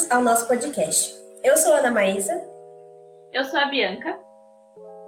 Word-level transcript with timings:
bem-vindos 0.00 0.10
ao 0.10 0.22
nosso 0.22 0.46
podcast. 0.46 1.14
Eu 1.42 1.56
sou 1.56 1.74
a 1.74 1.78
Ana 1.78 1.90
Maísa. 1.90 2.40
Eu 3.32 3.44
sou 3.44 3.58
a 3.58 3.66
Bianca. 3.66 4.18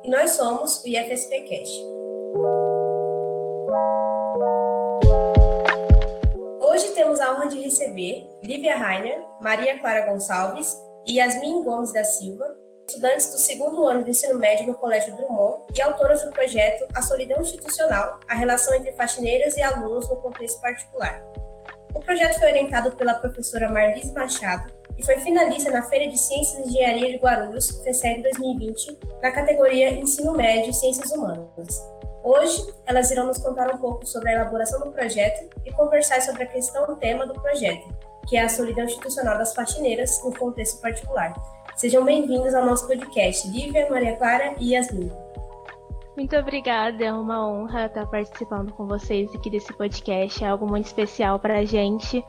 E 0.05 0.11
nós 0.11 0.33
somos 0.33 0.83
o 0.83 0.89
IFSP 0.89 1.41
Cash. 1.43 1.71
Hoje 6.61 6.89
temos 6.95 7.21
a 7.21 7.33
honra 7.33 7.49
de 7.49 7.61
receber 7.61 8.27
Lívia 8.43 8.77
Rainer, 8.77 9.23
Maria 9.41 9.79
Clara 9.79 10.07
Gonçalves 10.07 10.77
e 11.07 11.19
Yasmin 11.19 11.63
Gomes 11.63 11.93
da 11.93 12.05
Silva, 12.05 12.57
estudantes 12.89 13.31
do 13.31 13.39
segundo 13.39 13.87
ano 13.87 14.03
do 14.03 14.11
ensino 14.11 14.39
médio 14.39 14.67
no 14.67 14.75
Colégio 14.75 15.17
Drummond 15.17 15.65
e 15.75 15.81
autoras 15.81 16.23
do 16.23 16.31
projeto 16.33 16.87
A 16.95 17.03
Solidão 17.03 17.41
Institucional, 17.41 18.19
a 18.29 18.35
relação 18.35 18.75
entre 18.75 18.93
faxineiras 18.93 19.57
e 19.57 19.63
alunos 19.63 20.09
no 20.09 20.17
contexto 20.17 20.61
particular. 20.61 21.23
O 21.95 22.01
projeto 22.01 22.39
foi 22.39 22.49
orientado 22.49 22.93
pela 22.93 23.15
professora 23.15 23.71
Marlise 23.71 24.13
Machado 24.13 24.82
foi 25.05 25.19
finalista 25.19 25.71
na 25.71 25.83
Feira 25.83 26.11
de 26.11 26.17
Ciências 26.17 26.65
e 26.65 26.69
Engenharia 26.69 27.11
de 27.11 27.17
Guarulhos, 27.17 27.71
FESEG 27.83 28.23
2020, 28.23 28.99
na 29.21 29.33
categoria 29.33 29.93
Ensino 29.93 30.33
Médio 30.33 30.71
e 30.71 30.73
Ciências 30.73 31.11
Humanas. 31.11 31.49
Hoje, 32.23 32.73
elas 32.87 33.11
irão 33.11 33.27
nos 33.27 33.39
contar 33.39 33.75
um 33.75 33.79
pouco 33.79 34.07
sobre 34.07 34.31
a 34.31 34.35
elaboração 34.35 34.81
do 34.81 34.93
projeto 34.93 35.51
e 35.67 35.73
conversar 35.73 36.23
sobre 36.23 36.45
a 36.45 36.47
questão 36.47 36.95
tema 36.97 37.27
do 37.27 37.35
projeto, 37.35 37.93
que 38.29 38.37
é 38.37 38.43
a 38.43 38.49
solidão 38.49 38.85
institucional 38.85 39.37
das 39.37 39.53
faxineiras 39.55 40.23
no 40.23 40.33
contexto 40.37 40.81
particular. 40.81 41.35
Sejam 41.75 42.05
bem-vindos 42.05 42.55
ao 42.55 42.65
nosso 42.65 42.87
podcast, 42.87 43.49
Lívia, 43.49 43.91
Maria 43.91 44.17
Clara 44.17 44.55
e 44.61 44.73
Yasmin. 44.73 45.11
Muito 46.17 46.37
obrigada, 46.37 47.03
é 47.03 47.13
uma 47.13 47.49
honra 47.49 47.87
estar 47.87 48.07
participando 48.07 48.73
com 48.75 48.87
vocês 48.87 49.35
aqui 49.35 49.51
desse 49.51 49.73
podcast, 49.73 50.45
é 50.45 50.47
algo 50.47 50.67
muito 50.67 50.87
especial 50.87 51.41
para 51.41 51.59
a 51.59 51.65
gente. 51.65 52.25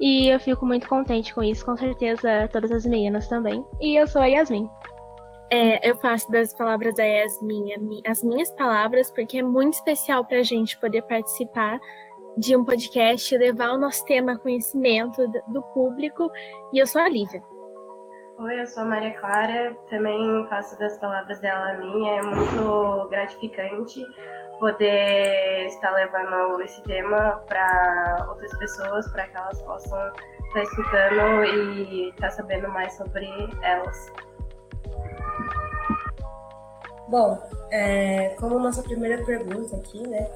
E 0.00 0.28
eu 0.28 0.38
fico 0.38 0.64
muito 0.64 0.88
contente 0.88 1.34
com 1.34 1.42
isso, 1.42 1.64
com 1.64 1.76
certeza 1.76 2.48
todas 2.52 2.70
as 2.70 2.86
meninas 2.86 3.28
também. 3.28 3.64
E 3.80 3.96
eu 3.96 4.06
sou 4.06 4.22
a 4.22 4.26
Yasmin. 4.26 4.68
É, 5.50 5.88
eu 5.88 5.96
faço 5.96 6.30
das 6.30 6.54
palavras 6.54 6.94
da 6.94 7.04
Yasmin 7.04 8.02
as 8.06 8.22
minhas 8.22 8.50
palavras, 8.52 9.10
porque 9.10 9.38
é 9.38 9.42
muito 9.42 9.74
especial 9.74 10.24
para 10.24 10.38
a 10.38 10.42
gente 10.42 10.78
poder 10.78 11.02
participar 11.02 11.80
de 12.36 12.54
um 12.54 12.64
podcast 12.64 13.34
e 13.34 13.38
levar 13.38 13.70
o 13.70 13.78
nosso 13.78 14.04
tema 14.04 14.32
a 14.32 14.38
conhecimento 14.38 15.26
do 15.48 15.62
público. 15.74 16.30
E 16.72 16.78
eu 16.78 16.86
sou 16.86 17.00
a 17.00 17.08
Lívia. 17.08 17.42
Oi, 18.38 18.60
eu 18.60 18.66
sou 18.68 18.84
a 18.84 18.86
Maria 18.86 19.18
Clara, 19.18 19.76
também 19.90 20.46
faço 20.48 20.78
das 20.78 20.96
palavras 20.98 21.40
dela 21.40 21.72
a 21.72 21.78
minha. 21.78 22.20
É 22.20 22.22
muito 22.22 23.08
gratificante 23.08 24.00
poder 24.58 25.66
estar 25.66 25.90
levando 25.92 26.60
esse 26.62 26.82
tema 26.82 27.42
para 27.46 28.26
outras 28.28 28.56
pessoas, 28.58 29.10
para 29.12 29.26
que 29.26 29.36
elas 29.36 29.62
possam 29.62 30.12
estar 30.46 30.62
escutando 30.62 31.44
e 31.44 32.10
estar 32.10 32.30
sabendo 32.30 32.68
mais 32.68 32.92
sobre 32.94 33.28
elas. 33.62 34.12
Bom, 37.08 37.42
é, 37.70 38.36
como 38.38 38.58
nossa 38.58 38.82
primeira 38.82 39.24
pergunta 39.24 39.76
aqui, 39.76 40.06
né, 40.06 40.28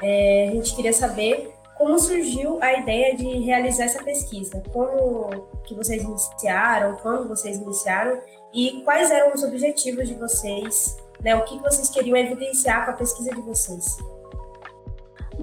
é, 0.00 0.48
a 0.48 0.50
gente 0.52 0.74
queria 0.76 0.92
saber 0.92 1.52
como 1.76 1.98
surgiu 1.98 2.62
a 2.62 2.74
ideia 2.74 3.16
de 3.16 3.26
realizar 3.40 3.84
essa 3.84 4.02
pesquisa, 4.04 4.62
como 4.72 5.48
que 5.64 5.74
vocês 5.74 6.02
iniciaram, 6.02 6.96
quando 6.96 7.28
vocês 7.28 7.56
iniciaram 7.56 8.20
e 8.52 8.82
quais 8.84 9.10
eram 9.10 9.32
os 9.34 9.42
objetivos 9.42 10.06
de 10.06 10.14
vocês, 10.14 10.96
né, 11.22 11.34
o 11.34 11.44
que 11.44 11.58
vocês 11.58 11.88
queriam 11.88 12.16
evidenciar 12.16 12.84
com 12.84 12.90
a 12.92 12.94
pesquisa 12.94 13.30
de 13.30 13.40
vocês. 13.40 13.98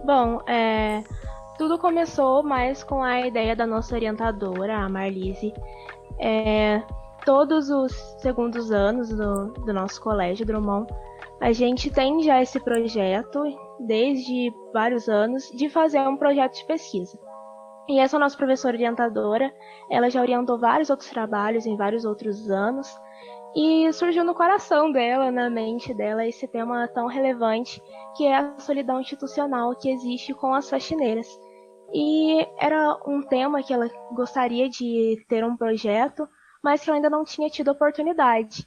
Bom, 0.03 0.41
é, 0.47 1.03
tudo 1.57 1.77
começou 1.77 2.43
mais 2.43 2.83
com 2.83 3.03
a 3.03 3.25
ideia 3.27 3.55
da 3.55 3.65
nossa 3.65 3.95
orientadora, 3.95 4.77
a 4.77 4.89
Marlise. 4.89 5.53
É, 6.19 6.81
todos 7.25 7.69
os 7.69 7.93
segundos 8.19 8.71
anos 8.71 9.09
do, 9.09 9.53
do 9.53 9.73
nosso 9.73 10.01
colégio 10.01 10.45
Drummond, 10.45 10.91
a 11.41 11.51
gente 11.53 11.89
tem 11.89 12.21
já 12.21 12.41
esse 12.41 12.59
projeto, 12.59 13.41
desde 13.79 14.53
vários 14.73 15.07
anos, 15.07 15.49
de 15.51 15.69
fazer 15.69 15.99
um 16.01 16.17
projeto 16.17 16.55
de 16.55 16.65
pesquisa. 16.65 17.17
E 17.87 17.99
essa 17.99 18.19
nossa 18.19 18.37
professora 18.37 18.75
orientadora, 18.75 19.51
ela 19.89 20.09
já 20.09 20.21
orientou 20.21 20.59
vários 20.59 20.89
outros 20.89 21.09
trabalhos 21.09 21.65
em 21.65 21.75
vários 21.75 22.05
outros 22.05 22.49
anos, 22.49 22.93
e 23.55 23.91
surgiu 23.93 24.23
no 24.23 24.35
coração 24.35 24.91
dela, 24.91 25.31
na 25.31 25.49
mente 25.49 25.93
dela, 25.93 26.25
esse 26.25 26.47
tema 26.47 26.87
tão 26.87 27.07
relevante 27.07 27.81
que 28.15 28.25
é 28.25 28.35
a 28.35 28.59
solidão 28.59 29.01
institucional 29.01 29.75
que 29.75 29.89
existe 29.89 30.33
com 30.33 30.53
as 30.53 30.69
faxineiras. 30.69 31.27
E 31.93 32.47
era 32.59 32.99
um 33.07 33.21
tema 33.21 33.63
que 33.63 33.73
ela 33.73 33.89
gostaria 34.13 34.69
de 34.69 35.17
ter 35.27 35.43
um 35.43 35.57
projeto 35.57 36.27
mas 36.63 36.83
que 36.83 36.89
eu 36.89 36.93
ainda 36.93 37.09
não 37.09 37.23
tinha 37.23 37.49
tido 37.49 37.71
oportunidade. 37.71 38.65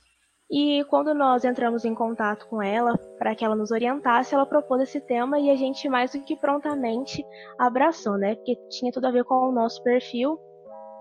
E 0.50 0.84
quando 0.90 1.14
nós 1.14 1.44
entramos 1.44 1.84
em 1.84 1.94
contato 1.94 2.46
com 2.48 2.60
ela, 2.60 2.96
para 3.18 3.34
que 3.34 3.44
ela 3.44 3.56
nos 3.56 3.70
orientasse, 3.70 4.34
ela 4.34 4.44
propôs 4.44 4.82
esse 4.82 5.00
tema 5.00 5.38
e 5.38 5.50
a 5.50 5.56
gente 5.56 5.88
mais 5.88 6.12
do 6.12 6.20
que 6.20 6.36
prontamente 6.36 7.24
abraçou, 7.58 8.18
né? 8.18 8.34
Porque 8.34 8.56
tinha 8.68 8.92
tudo 8.92 9.06
a 9.06 9.10
ver 9.10 9.24
com 9.24 9.34
o 9.48 9.52
nosso 9.52 9.82
perfil 9.82 10.38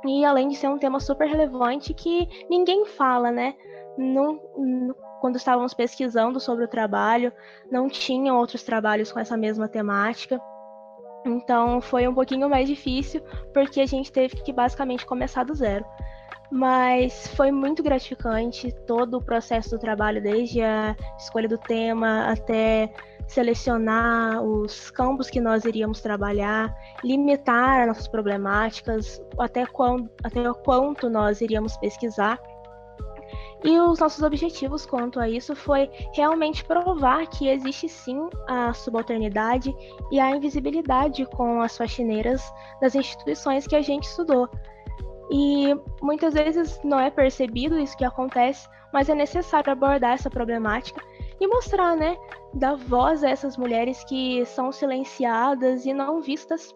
e 0.06 0.26
além 0.26 0.48
de 0.48 0.56
ser 0.56 0.68
um 0.68 0.78
tema 0.78 1.00
super 1.00 1.28
relevante 1.28 1.94
que 1.94 2.28
ninguém 2.50 2.86
fala, 2.86 3.32
né? 3.32 3.56
Não, 3.98 4.40
quando 5.20 5.36
estávamos 5.36 5.74
pesquisando 5.74 6.40
sobre 6.40 6.66
o 6.66 6.68
trabalho, 6.68 7.32
não 7.72 7.88
tinham 7.88 8.38
outros 8.38 8.64
trabalhos 8.64 9.12
com 9.12 9.20
essa 9.20 9.38
mesma 9.38 9.68
temática. 9.68 10.42
Então 11.26 11.80
foi 11.80 12.08
um 12.08 12.14
pouquinho 12.14 12.50
mais 12.50 12.68
difícil, 12.68 13.22
porque 13.54 13.80
a 13.80 13.86
gente 13.86 14.12
teve 14.12 14.38
que 14.38 14.52
basicamente 14.52 15.06
começar 15.06 15.44
do 15.44 15.54
zero. 15.54 15.86
Mas 16.52 17.28
foi 17.28 17.52
muito 17.52 17.82
gratificante 17.84 18.74
todo 18.86 19.18
o 19.18 19.24
processo 19.24 19.70
do 19.70 19.80
trabalho, 19.80 20.22
desde 20.22 20.62
a 20.62 20.96
escolha 21.18 21.48
do 21.48 21.58
tema 21.58 22.30
até 22.30 22.92
selecionar 23.28 24.42
os 24.42 24.92
campos 24.92 25.30
que 25.30 25.40
nós 25.40 25.66
iríamos 25.66 26.02
trabalhar, 26.02 26.76
limitar 27.04 27.82
as 27.82 27.88
nossas 27.88 28.08
problemáticas, 28.08 29.22
até, 29.40 29.66
quando, 29.66 30.10
até 30.24 30.42
quanto 30.64 31.10
nós 31.10 31.42
iríamos 31.42 31.78
pesquisar. 31.78 32.40
E 33.64 33.80
os 33.80 34.00
nossos 34.00 34.24
objetivos 34.24 34.88
quanto 34.88 35.20
a 35.20 35.30
isso 35.30 35.56
foi 35.56 35.90
realmente 36.14 36.66
provar 36.66 37.28
que 37.28 37.48
existe 37.48 37.88
sim 37.88 38.28
a 38.48 38.74
subalternidade 38.74 39.74
e 40.12 40.20
a 40.20 40.32
invisibilidade 40.32 41.26
com 41.28 41.62
as 41.62 41.78
faxineiras 41.78 42.42
das 42.82 42.96
instituições 42.96 43.68
que 43.68 43.76
a 43.76 43.82
gente 43.82 44.06
estudou. 44.06 44.50
E 45.32 45.76
muitas 46.02 46.34
vezes 46.34 46.80
não 46.84 47.00
é 47.00 47.12
percebido 47.12 47.80
isso 47.80 47.96
que 47.96 48.04
acontece, 48.04 48.68
mas 48.92 49.10
é 49.10 49.16
necessário 49.16 49.72
abordar 49.72 50.14
essa 50.14 50.30
problemática 50.30 51.02
e 51.42 51.48
mostrar, 51.48 51.98
né, 51.98 52.16
dar 52.54 52.76
voz 52.76 53.24
a 53.24 53.30
essas 53.32 53.58
mulheres 53.58 54.04
que 54.04 54.46
são 54.46 54.72
silenciadas 54.72 55.88
e 55.88 55.94
não 55.94 56.22
vistas, 56.22 56.72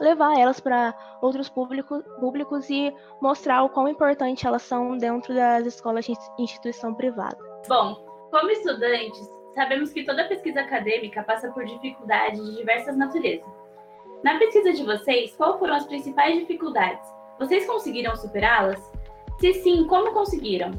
levar 0.00 0.38
elas 0.38 0.60
para 0.60 0.94
outros 1.20 1.48
público, 1.48 2.00
públicos 2.20 2.70
e 2.70 2.94
mostrar 3.20 3.64
o 3.64 3.68
quão 3.68 3.88
importante 3.88 4.46
elas 4.46 4.62
são 4.62 4.96
dentro 4.96 5.34
das 5.34 5.66
escolas 5.66 6.04
de 6.04 6.14
instituição 6.38 6.94
privada. 6.94 7.36
Bom, 7.68 7.96
como 8.30 8.50
estudantes, 8.50 9.28
sabemos 9.52 9.92
que 9.92 10.04
toda 10.04 10.28
pesquisa 10.28 10.60
acadêmica 10.60 11.24
passa 11.24 11.50
por 11.50 11.64
dificuldades 11.64 12.40
de 12.44 12.56
diversas 12.56 12.96
naturezas. 12.96 13.52
Na 14.22 14.38
pesquisa 14.38 14.72
de 14.72 14.84
vocês, 14.84 15.34
quais 15.34 15.58
foram 15.58 15.74
as 15.74 15.86
principais 15.86 16.38
dificuldades? 16.38 17.04
Vocês 17.40 17.66
conseguiram 17.66 18.14
superá-las? 18.14 18.80
Se 19.40 19.52
sim, 19.54 19.88
como 19.88 20.12
conseguiram? 20.12 20.70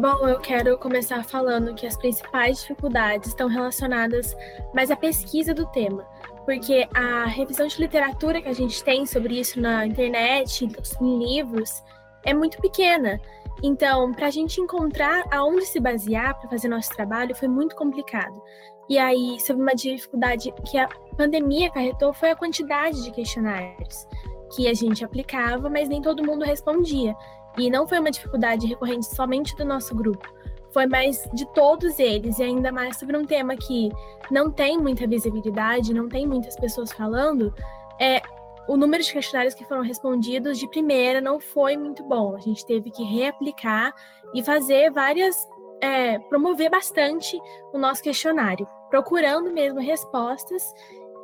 Bom, 0.00 0.26
eu 0.26 0.40
quero 0.40 0.78
começar 0.78 1.22
falando 1.22 1.74
que 1.74 1.86
as 1.86 1.94
principais 1.94 2.60
dificuldades 2.60 3.28
estão 3.28 3.48
relacionadas 3.48 4.34
mais 4.72 4.90
à 4.90 4.96
pesquisa 4.96 5.52
do 5.52 5.66
tema, 5.66 6.08
porque 6.46 6.88
a 6.94 7.26
revisão 7.26 7.66
de 7.66 7.78
literatura 7.78 8.40
que 8.40 8.48
a 8.48 8.54
gente 8.54 8.82
tem 8.82 9.04
sobre 9.04 9.38
isso 9.38 9.60
na 9.60 9.84
internet, 9.84 10.66
em 11.02 11.18
livros, 11.18 11.84
é 12.24 12.32
muito 12.32 12.58
pequena. 12.62 13.20
Então, 13.62 14.10
para 14.14 14.28
a 14.28 14.30
gente 14.30 14.58
encontrar 14.58 15.22
aonde 15.30 15.66
se 15.66 15.78
basear 15.78 16.34
para 16.40 16.48
fazer 16.48 16.68
nosso 16.68 16.88
trabalho 16.96 17.34
foi 17.34 17.48
muito 17.48 17.76
complicado. 17.76 18.42
E 18.88 18.96
aí, 18.96 19.38
sobre 19.40 19.60
uma 19.60 19.74
dificuldade 19.74 20.50
que 20.64 20.78
a 20.78 20.88
pandemia 21.14 21.68
acarretou 21.68 22.14
foi 22.14 22.30
a 22.30 22.36
quantidade 22.36 23.04
de 23.04 23.10
questionários 23.10 24.08
que 24.56 24.66
a 24.66 24.72
gente 24.72 25.04
aplicava, 25.04 25.68
mas 25.68 25.90
nem 25.90 26.00
todo 26.00 26.24
mundo 26.24 26.42
respondia. 26.42 27.14
E 27.60 27.70
não 27.70 27.86
foi 27.86 27.98
uma 27.98 28.10
dificuldade 28.10 28.66
recorrente 28.66 29.06
somente 29.14 29.54
do 29.54 29.64
nosso 29.64 29.94
grupo, 29.94 30.26
foi 30.72 30.86
mais 30.86 31.28
de 31.34 31.44
todos 31.52 31.98
eles, 31.98 32.38
e 32.38 32.42
ainda 32.42 32.72
mais 32.72 32.96
sobre 32.96 33.16
um 33.16 33.26
tema 33.26 33.56
que 33.56 33.90
não 34.30 34.50
tem 34.50 34.78
muita 34.78 35.06
visibilidade, 35.06 35.92
não 35.92 36.08
tem 36.08 36.26
muitas 36.26 36.56
pessoas 36.56 36.92
falando, 36.92 37.52
é, 38.00 38.22
o 38.68 38.76
número 38.76 39.02
de 39.02 39.12
questionários 39.12 39.54
que 39.54 39.64
foram 39.64 39.82
respondidos 39.82 40.58
de 40.58 40.68
primeira 40.68 41.20
não 41.20 41.40
foi 41.40 41.76
muito 41.76 42.04
bom. 42.04 42.36
A 42.36 42.38
gente 42.38 42.64
teve 42.64 42.90
que 42.90 43.02
reaplicar 43.02 43.92
e 44.32 44.44
fazer 44.44 44.90
várias, 44.92 45.48
é, 45.80 46.18
promover 46.18 46.70
bastante 46.70 47.36
o 47.72 47.78
nosso 47.78 48.02
questionário, 48.02 48.66
procurando 48.88 49.50
mesmo 49.52 49.80
respostas 49.80 50.62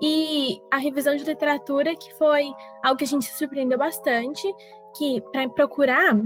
e 0.02 0.60
a 0.70 0.76
revisão 0.76 1.14
de 1.16 1.24
literatura, 1.24 1.94
que 1.94 2.12
foi 2.14 2.52
algo 2.82 2.98
que 2.98 3.04
a 3.04 3.08
gente 3.08 3.26
se 3.26 3.38
surpreendeu 3.38 3.78
bastante, 3.78 4.52
que 4.96 5.20
para 5.32 5.48
procurar 5.48 6.16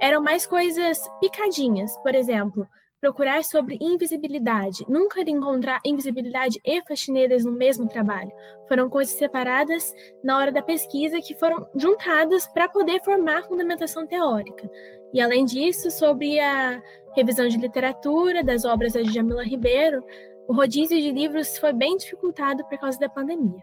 eram 0.00 0.22
mais 0.22 0.46
coisas 0.46 0.98
picadinhas, 1.20 1.96
por 1.98 2.14
exemplo, 2.14 2.66
procurar 3.00 3.44
sobre 3.44 3.78
invisibilidade. 3.80 4.84
Nunca 4.88 5.20
encontrar 5.20 5.80
invisibilidade 5.84 6.60
e 6.64 6.82
faxineiras 6.82 7.44
no 7.44 7.52
mesmo 7.52 7.88
trabalho. 7.88 8.32
Foram 8.68 8.88
coisas 8.88 9.14
separadas 9.14 9.92
na 10.24 10.38
hora 10.38 10.50
da 10.50 10.62
pesquisa 10.62 11.20
que 11.20 11.34
foram 11.34 11.66
juntadas 11.76 12.46
para 12.48 12.68
poder 12.68 13.00
formar 13.04 13.44
fundamentação 13.44 14.06
teórica. 14.06 14.68
E 15.12 15.20
além 15.20 15.44
disso, 15.44 15.90
sobre 15.90 16.40
a 16.40 16.82
revisão 17.14 17.48
de 17.48 17.58
literatura 17.58 18.42
das 18.42 18.64
obras 18.64 18.94
da 18.94 19.02
Jamila 19.02 19.44
Ribeiro, 19.44 20.04
o 20.48 20.52
rodízio 20.52 21.00
de 21.00 21.10
livros 21.10 21.58
foi 21.58 21.72
bem 21.72 21.96
dificultado 21.96 22.64
por 22.64 22.78
causa 22.78 22.98
da 22.98 23.08
pandemia. 23.08 23.62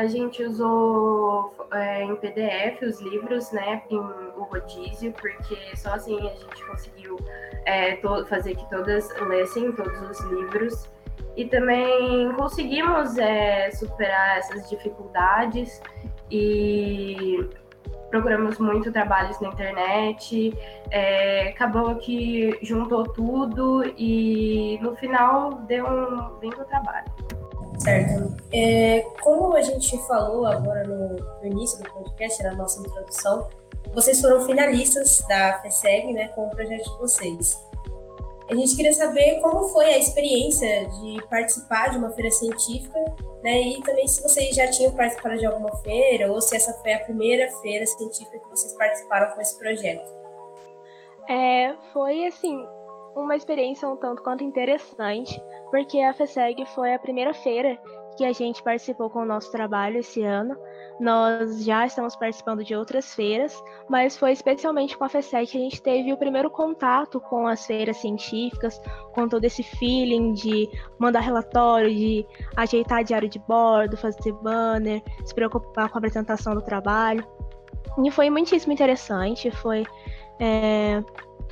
A 0.00 0.06
gente 0.06 0.42
usou 0.42 1.54
é, 1.74 2.04
em 2.04 2.16
PDF 2.16 2.80
os 2.80 3.02
livros, 3.02 3.52
né, 3.52 3.82
em 3.90 3.98
o 3.98 4.48
rodízio, 4.50 5.12
porque 5.12 5.76
só 5.76 5.90
assim 5.90 6.16
a 6.16 6.34
gente 6.36 6.64
conseguiu 6.64 7.18
é, 7.66 8.00
fazer 8.26 8.56
que 8.56 8.70
todas 8.70 9.14
lessem 9.20 9.70
todos 9.72 10.00
os 10.00 10.20
livros. 10.30 10.88
E 11.36 11.44
também 11.44 12.32
conseguimos 12.32 13.18
é, 13.18 13.70
superar 13.72 14.38
essas 14.38 14.70
dificuldades 14.70 15.82
e 16.30 17.46
procuramos 18.08 18.58
muito 18.58 18.90
trabalhos 18.90 19.38
na 19.38 19.48
internet. 19.48 20.54
É, 20.90 21.50
acabou 21.50 21.96
que 21.96 22.58
juntou 22.62 23.04
tudo 23.04 23.84
e 23.98 24.78
no 24.80 24.96
final 24.96 25.56
deu 25.66 25.84
um 25.84 26.40
lindo 26.40 26.64
trabalho. 26.64 27.39
Certo. 27.80 28.36
É, 28.52 29.00
como 29.22 29.56
a 29.56 29.62
gente 29.62 29.96
falou 30.06 30.44
agora 30.46 30.86
no, 30.86 31.16
no, 31.16 31.46
início 31.46 31.82
do 31.82 31.90
podcast, 31.90 32.42
na 32.42 32.54
nossa 32.54 32.78
introdução, 32.80 33.48
vocês 33.94 34.20
foram 34.20 34.44
finalistas 34.44 35.22
da 35.26 35.60
FESEG, 35.62 36.12
né, 36.12 36.28
com 36.28 36.46
o 36.46 36.50
projeto 36.50 36.84
de 36.84 36.98
vocês. 36.98 37.58
A 38.50 38.54
gente 38.54 38.76
queria 38.76 38.92
saber 38.92 39.40
como 39.40 39.68
foi 39.68 39.86
a 39.86 39.98
experiência 39.98 40.86
de 40.88 41.22
participar 41.28 41.88
de 41.90 41.96
uma 41.96 42.10
feira 42.10 42.30
científica, 42.30 42.98
né, 43.42 43.60
e 43.62 43.82
também 43.82 44.06
se 44.06 44.22
vocês 44.22 44.54
já 44.54 44.68
tinham 44.68 44.92
participado 44.92 45.38
de 45.38 45.46
alguma 45.46 45.74
feira, 45.76 46.30
ou 46.30 46.40
se 46.42 46.56
essa 46.56 46.74
foi 46.82 46.92
a 46.92 46.98
primeira 46.98 47.50
feira 47.62 47.86
científica 47.86 48.38
que 48.38 48.50
vocês 48.50 48.74
participaram 48.74 49.34
com 49.34 49.40
esse 49.40 49.58
projeto. 49.58 50.20
É, 51.28 51.74
foi, 51.92 52.26
assim, 52.26 52.66
uma 53.14 53.36
experiência 53.36 53.88
um 53.88 53.96
tanto 53.96 54.22
quanto 54.22 54.44
interessante, 54.44 55.40
porque 55.70 56.00
a 56.00 56.12
FESEG 56.12 56.64
foi 56.74 56.94
a 56.94 56.98
primeira 56.98 57.34
feira 57.34 57.78
que 58.16 58.24
a 58.24 58.32
gente 58.32 58.62
participou 58.62 59.08
com 59.08 59.20
o 59.20 59.24
nosso 59.24 59.50
trabalho 59.50 59.98
esse 59.98 60.22
ano. 60.22 60.56
Nós 60.98 61.64
já 61.64 61.86
estamos 61.86 62.14
participando 62.14 62.62
de 62.62 62.74
outras 62.74 63.14
feiras, 63.14 63.58
mas 63.88 64.18
foi 64.18 64.32
especialmente 64.32 64.96
com 64.98 65.04
a 65.04 65.08
FESEG 65.08 65.50
que 65.50 65.56
a 65.56 65.60
gente 65.60 65.82
teve 65.82 66.12
o 66.12 66.16
primeiro 66.16 66.50
contato 66.50 67.20
com 67.20 67.46
as 67.46 67.64
feiras 67.64 67.96
científicas, 67.96 68.80
com 69.14 69.26
todo 69.26 69.44
esse 69.44 69.62
feeling 69.62 70.34
de 70.34 70.68
mandar 70.98 71.20
relatório, 71.20 71.88
de 71.88 72.26
ajeitar 72.56 73.02
diário 73.02 73.28
de 73.28 73.38
bordo, 73.38 73.96
fazer 73.96 74.32
banner, 74.42 75.02
se 75.24 75.34
preocupar 75.34 75.88
com 75.88 75.96
a 75.96 76.00
apresentação 76.00 76.54
do 76.54 76.62
trabalho. 76.62 77.26
E 78.04 78.10
foi 78.10 78.28
muitíssimo 78.28 78.72
interessante, 78.72 79.50
foi 79.50 79.86
é, 80.38 81.02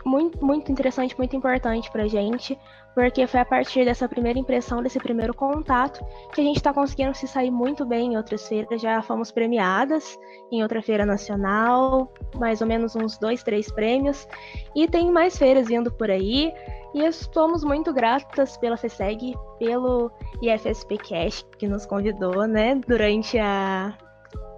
muito, 0.04 0.44
muito 0.44 0.70
interessante, 0.70 1.16
muito 1.16 1.34
importante 1.34 1.90
para 1.90 2.06
gente, 2.06 2.58
porque 2.94 3.26
foi 3.26 3.40
a 3.40 3.44
partir 3.44 3.84
dessa 3.84 4.08
primeira 4.08 4.38
impressão, 4.38 4.82
desse 4.82 4.98
primeiro 4.98 5.32
contato, 5.32 6.04
que 6.32 6.40
a 6.40 6.44
gente 6.44 6.56
está 6.56 6.72
conseguindo 6.72 7.14
se 7.14 7.28
sair 7.28 7.50
muito 7.50 7.86
bem 7.86 8.12
em 8.12 8.16
outras 8.16 8.46
feiras. 8.48 8.80
Já 8.80 9.00
fomos 9.02 9.30
premiadas 9.30 10.18
em 10.50 10.62
outra 10.62 10.82
feira 10.82 11.06
nacional, 11.06 12.12
mais 12.36 12.60
ou 12.60 12.66
menos 12.66 12.96
uns 12.96 13.16
dois, 13.18 13.42
três 13.42 13.70
prêmios, 13.70 14.26
e 14.74 14.88
tem 14.88 15.10
mais 15.10 15.38
feiras 15.38 15.68
vindo 15.68 15.92
por 15.92 16.10
aí. 16.10 16.52
E 16.94 17.04
estamos 17.04 17.62
muito 17.62 17.92
gratas 17.92 18.56
pela 18.56 18.76
FESEG, 18.76 19.34
pelo 19.58 20.10
IFSP 20.42 20.98
Cash, 20.98 21.46
que 21.58 21.68
nos 21.68 21.84
convidou, 21.84 22.46
né, 22.46 22.74
durante 22.86 23.38
a, 23.38 23.94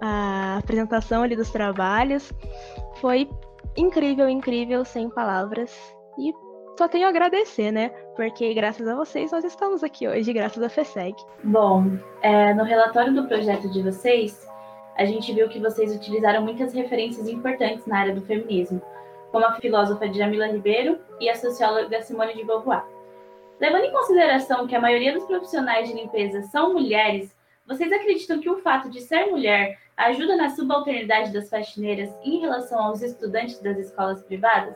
a 0.01 0.57
apresentação 0.57 1.23
ali 1.23 1.35
dos 1.35 1.51
trabalhos. 1.51 2.31
Foi 2.95 3.29
incrível, 3.75 4.29
incrível, 4.29 4.83
sem 4.85 5.09
palavras. 5.09 5.71
E 6.17 6.33
só 6.77 6.87
tenho 6.87 7.05
a 7.05 7.09
agradecer, 7.09 7.71
né? 7.71 7.89
Porque 8.15 8.53
graças 8.53 8.87
a 8.87 8.95
vocês 8.95 9.31
nós 9.31 9.43
estamos 9.43 9.83
aqui 9.83 10.07
hoje, 10.07 10.33
graças 10.33 10.63
a 10.63 10.69
FESEG. 10.69 11.15
Bom, 11.43 11.97
é, 12.21 12.53
no 12.53 12.63
relatório 12.63 13.13
do 13.13 13.27
projeto 13.27 13.69
de 13.69 13.81
vocês, 13.81 14.47
a 14.97 15.05
gente 15.05 15.33
viu 15.33 15.47
que 15.49 15.59
vocês 15.59 15.95
utilizaram 15.95 16.41
muitas 16.41 16.73
referências 16.73 17.27
importantes 17.27 17.85
na 17.85 17.99
área 17.99 18.15
do 18.15 18.21
feminismo, 18.21 18.81
como 19.31 19.45
a 19.45 19.53
filósofa 19.53 20.11
Jamila 20.11 20.47
Ribeiro 20.47 20.99
e 21.19 21.29
a 21.29 21.35
socióloga 21.35 22.01
Simone 22.01 22.33
de 22.33 22.43
Beauvoir. 22.43 22.85
Levando 23.59 23.85
em 23.85 23.91
consideração 23.91 24.65
que 24.65 24.75
a 24.75 24.81
maioria 24.81 25.13
dos 25.13 25.25
profissionais 25.25 25.87
de 25.87 25.95
limpeza 25.95 26.41
são 26.43 26.73
mulheres, 26.73 27.35
vocês 27.67 27.91
acreditam 27.91 28.39
que 28.39 28.49
o 28.49 28.57
fato 28.57 28.89
de 28.89 29.01
ser 29.01 29.27
mulher 29.27 29.77
ajuda 30.07 30.35
na 30.35 30.49
subalternidade 30.49 31.33
das 31.33 31.49
faxineiras 31.49 32.09
em 32.23 32.39
relação 32.39 32.79
aos 32.79 33.01
estudantes 33.01 33.59
das 33.59 33.77
escolas 33.77 34.21
privadas? 34.23 34.75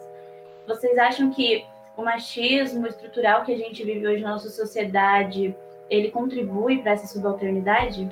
Vocês 0.67 0.97
acham 0.97 1.31
que 1.31 1.65
o 1.97 2.03
machismo 2.03 2.87
estrutural 2.87 3.43
que 3.43 3.53
a 3.53 3.57
gente 3.57 3.83
vive 3.83 4.07
hoje 4.07 4.23
na 4.23 4.31
nossa 4.31 4.49
sociedade, 4.49 5.55
ele 5.89 6.11
contribui 6.11 6.81
para 6.81 6.91
essa 6.91 7.07
subalternidade? 7.07 8.09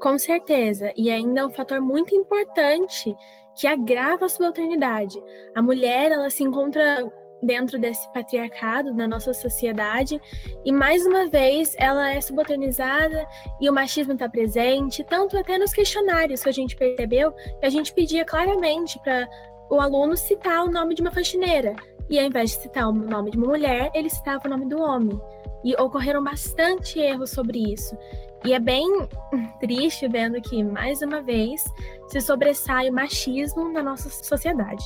Com 0.00 0.18
certeza, 0.18 0.92
e 0.96 1.10
ainda 1.10 1.40
é 1.40 1.46
um 1.46 1.50
fator 1.50 1.80
muito 1.80 2.14
importante 2.14 3.14
que 3.54 3.66
agrava 3.66 4.26
a 4.26 4.28
subalternidade. 4.28 5.22
A 5.54 5.62
mulher, 5.62 6.10
ela 6.10 6.30
se 6.30 6.42
encontra 6.42 7.10
dentro 7.42 7.78
desse 7.78 8.10
patriarcado 8.12 8.94
da 8.94 9.08
nossa 9.08 9.34
sociedade. 9.34 10.20
E 10.64 10.70
mais 10.70 11.04
uma 11.04 11.26
vez 11.26 11.74
ela 11.76 12.10
é 12.10 12.20
subalternizada 12.20 13.26
e 13.60 13.68
o 13.68 13.72
machismo 13.72 14.12
está 14.12 14.28
presente 14.28 15.04
tanto 15.04 15.36
até 15.36 15.58
nos 15.58 15.72
questionários 15.72 16.42
que 16.42 16.48
a 16.48 16.52
gente 16.52 16.76
percebeu 16.76 17.32
que 17.32 17.66
a 17.66 17.70
gente 17.70 17.92
pedia 17.92 18.24
claramente 18.24 18.98
para 19.00 19.28
o 19.68 19.80
aluno 19.80 20.16
citar 20.16 20.64
o 20.64 20.70
nome 20.70 20.94
de 20.94 21.02
uma 21.02 21.10
faxineira. 21.10 21.74
E 22.08 22.18
ao 22.18 22.26
invés 22.26 22.50
de 22.50 22.62
citar 22.62 22.88
o 22.88 22.92
nome 22.92 23.30
de 23.30 23.38
uma 23.38 23.48
mulher 23.48 23.90
ele 23.94 24.08
citava 24.08 24.46
o 24.46 24.50
nome 24.50 24.66
do 24.66 24.80
homem. 24.80 25.20
E 25.64 25.74
ocorreram 25.80 26.22
bastante 26.22 26.98
erros 26.98 27.30
sobre 27.30 27.72
isso. 27.72 27.96
E 28.44 28.52
é 28.52 28.58
bem 28.58 28.86
triste 29.60 30.08
vendo 30.08 30.40
que 30.40 30.62
mais 30.62 31.00
uma 31.02 31.22
vez 31.22 31.62
se 32.08 32.20
sobressai 32.20 32.90
o 32.90 32.92
machismo 32.92 33.72
na 33.72 33.82
nossa 33.82 34.10
sociedade 34.10 34.84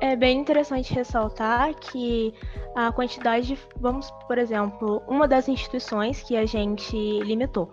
é 0.00 0.16
bem 0.16 0.38
interessante 0.38 0.92
ressaltar 0.92 1.74
que 1.74 2.34
a 2.74 2.90
quantidade, 2.92 3.58
vamos, 3.76 4.10
por 4.26 4.38
exemplo, 4.38 5.02
uma 5.06 5.28
das 5.28 5.48
instituições 5.48 6.22
que 6.22 6.36
a 6.36 6.46
gente 6.46 6.96
limitou. 7.20 7.70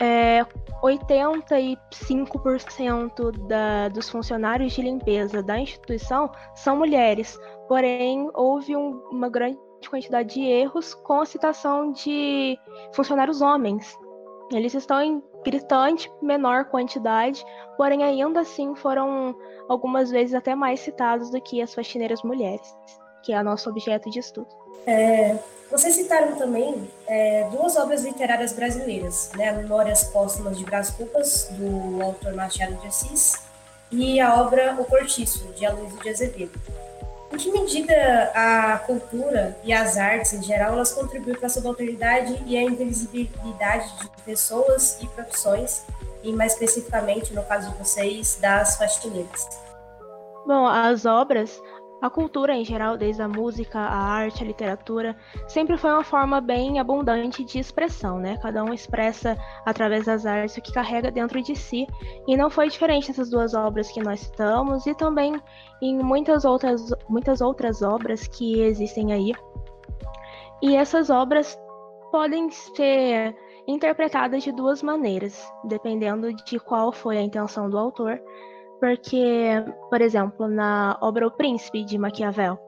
É, 0.00 0.44
85% 0.82 3.48
da, 3.48 3.88
dos 3.88 4.08
funcionários 4.08 4.72
de 4.72 4.82
limpeza 4.82 5.42
da 5.42 5.58
instituição 5.58 6.30
são 6.54 6.76
mulheres, 6.76 7.36
porém 7.66 8.30
houve 8.34 8.76
um, 8.76 9.00
uma 9.10 9.28
grande 9.28 9.58
quantidade 9.90 10.34
de 10.34 10.42
erros 10.42 10.94
com 10.94 11.20
a 11.20 11.26
citação 11.26 11.90
de 11.92 12.56
funcionários 12.92 13.40
homens. 13.40 13.96
Eles 14.52 14.74
estão 14.74 15.02
em 15.02 15.20
gritante 15.44 16.10
menor 16.20 16.66
quantidade, 16.66 17.44
porém 17.76 18.02
ainda 18.02 18.40
assim 18.40 18.74
foram 18.74 19.34
algumas 19.68 20.10
vezes 20.10 20.34
até 20.34 20.54
mais 20.54 20.80
citados 20.80 21.30
do 21.30 21.40
que 21.40 21.62
as 21.62 21.74
faxineiras 21.74 22.22
mulheres, 22.22 22.74
que 23.22 23.32
é 23.32 23.40
o 23.40 23.44
nosso 23.44 23.68
objeto 23.70 24.10
de 24.10 24.18
estudo. 24.18 24.48
É, 24.86 25.36
vocês 25.70 25.94
citaram 25.94 26.34
também 26.36 26.88
é, 27.06 27.46
duas 27.50 27.76
obras 27.76 28.02
literárias 28.02 28.52
brasileiras, 28.52 29.30
né? 29.36 29.52
Memórias 29.52 30.04
Póstumas 30.04 30.56
de 30.56 30.64
Brás 30.64 30.90
Cubas, 30.90 31.48
do 31.52 32.02
autor 32.02 32.34
Machado 32.34 32.74
de 32.76 32.86
Assis, 32.86 33.42
e 33.90 34.18
a 34.18 34.40
obra 34.40 34.76
O 34.78 34.84
Cortiço, 34.84 35.46
de 35.52 35.66
Aloysio 35.66 35.98
de 35.98 36.08
Azevedo. 36.08 36.58
Em 37.30 37.36
que 37.36 37.50
medida 37.52 38.32
a 38.34 38.78
cultura 38.78 39.56
e 39.62 39.72
as 39.72 39.96
artes, 39.96 40.32
em 40.32 40.42
geral, 40.42 40.72
elas 40.72 40.92
contribuem 40.92 41.36
para 41.36 41.46
a 41.46 41.50
subalternidade 41.50 42.42
e 42.46 42.56
a 42.56 42.62
invisibilidade 42.62 43.92
de 43.98 44.08
pessoas 44.24 44.98
e 45.02 45.06
profissões 45.08 45.84
e 46.22 46.32
mais 46.32 46.54
especificamente, 46.54 47.32
no 47.34 47.42
caso 47.44 47.70
de 47.70 47.78
vocês, 47.78 48.38
das 48.40 48.76
faxineiras? 48.76 49.46
Bom, 50.46 50.66
as 50.66 51.04
obras, 51.04 51.60
a 52.00 52.08
cultura 52.08 52.54
em 52.54 52.64
geral, 52.64 52.96
desde 52.96 53.22
a 53.22 53.28
música, 53.28 53.78
a 53.78 53.96
arte, 53.96 54.42
a 54.42 54.46
literatura, 54.46 55.16
sempre 55.48 55.76
foi 55.76 55.90
uma 55.90 56.04
forma 56.04 56.40
bem 56.40 56.78
abundante 56.78 57.44
de 57.44 57.58
expressão, 57.58 58.18
né? 58.18 58.38
Cada 58.40 58.62
um 58.62 58.72
expressa 58.72 59.36
através 59.66 60.06
das 60.06 60.24
artes 60.24 60.56
o 60.56 60.62
que 60.62 60.72
carrega 60.72 61.10
dentro 61.10 61.42
de 61.42 61.56
si, 61.56 61.86
e 62.26 62.36
não 62.36 62.50
foi 62.50 62.68
diferente 62.68 63.08
nessas 63.08 63.30
duas 63.30 63.54
obras 63.54 63.90
que 63.90 64.02
nós 64.02 64.20
citamos 64.20 64.86
e 64.86 64.94
também 64.94 65.40
em 65.82 65.98
muitas 65.98 66.44
outras, 66.44 66.88
muitas 67.08 67.40
outras 67.40 67.82
obras 67.82 68.26
que 68.28 68.60
existem 68.60 69.12
aí. 69.12 69.32
E 70.62 70.76
essas 70.76 71.10
obras 71.10 71.58
podem 72.10 72.50
ser 72.50 73.36
interpretada 73.66 74.38
de 74.38 74.50
duas 74.50 74.82
maneiras, 74.82 75.52
dependendo 75.64 76.32
de 76.32 76.58
qual 76.58 76.90
foi 76.90 77.18
a 77.18 77.22
intenção 77.22 77.68
do 77.68 77.76
autor. 77.76 78.20
Porque, 78.80 79.64
por 79.90 80.00
exemplo, 80.00 80.46
na 80.46 80.96
obra 81.00 81.26
O 81.26 81.30
Príncipe 81.30 81.84
de 81.84 81.98
Maquiavel, 81.98 82.58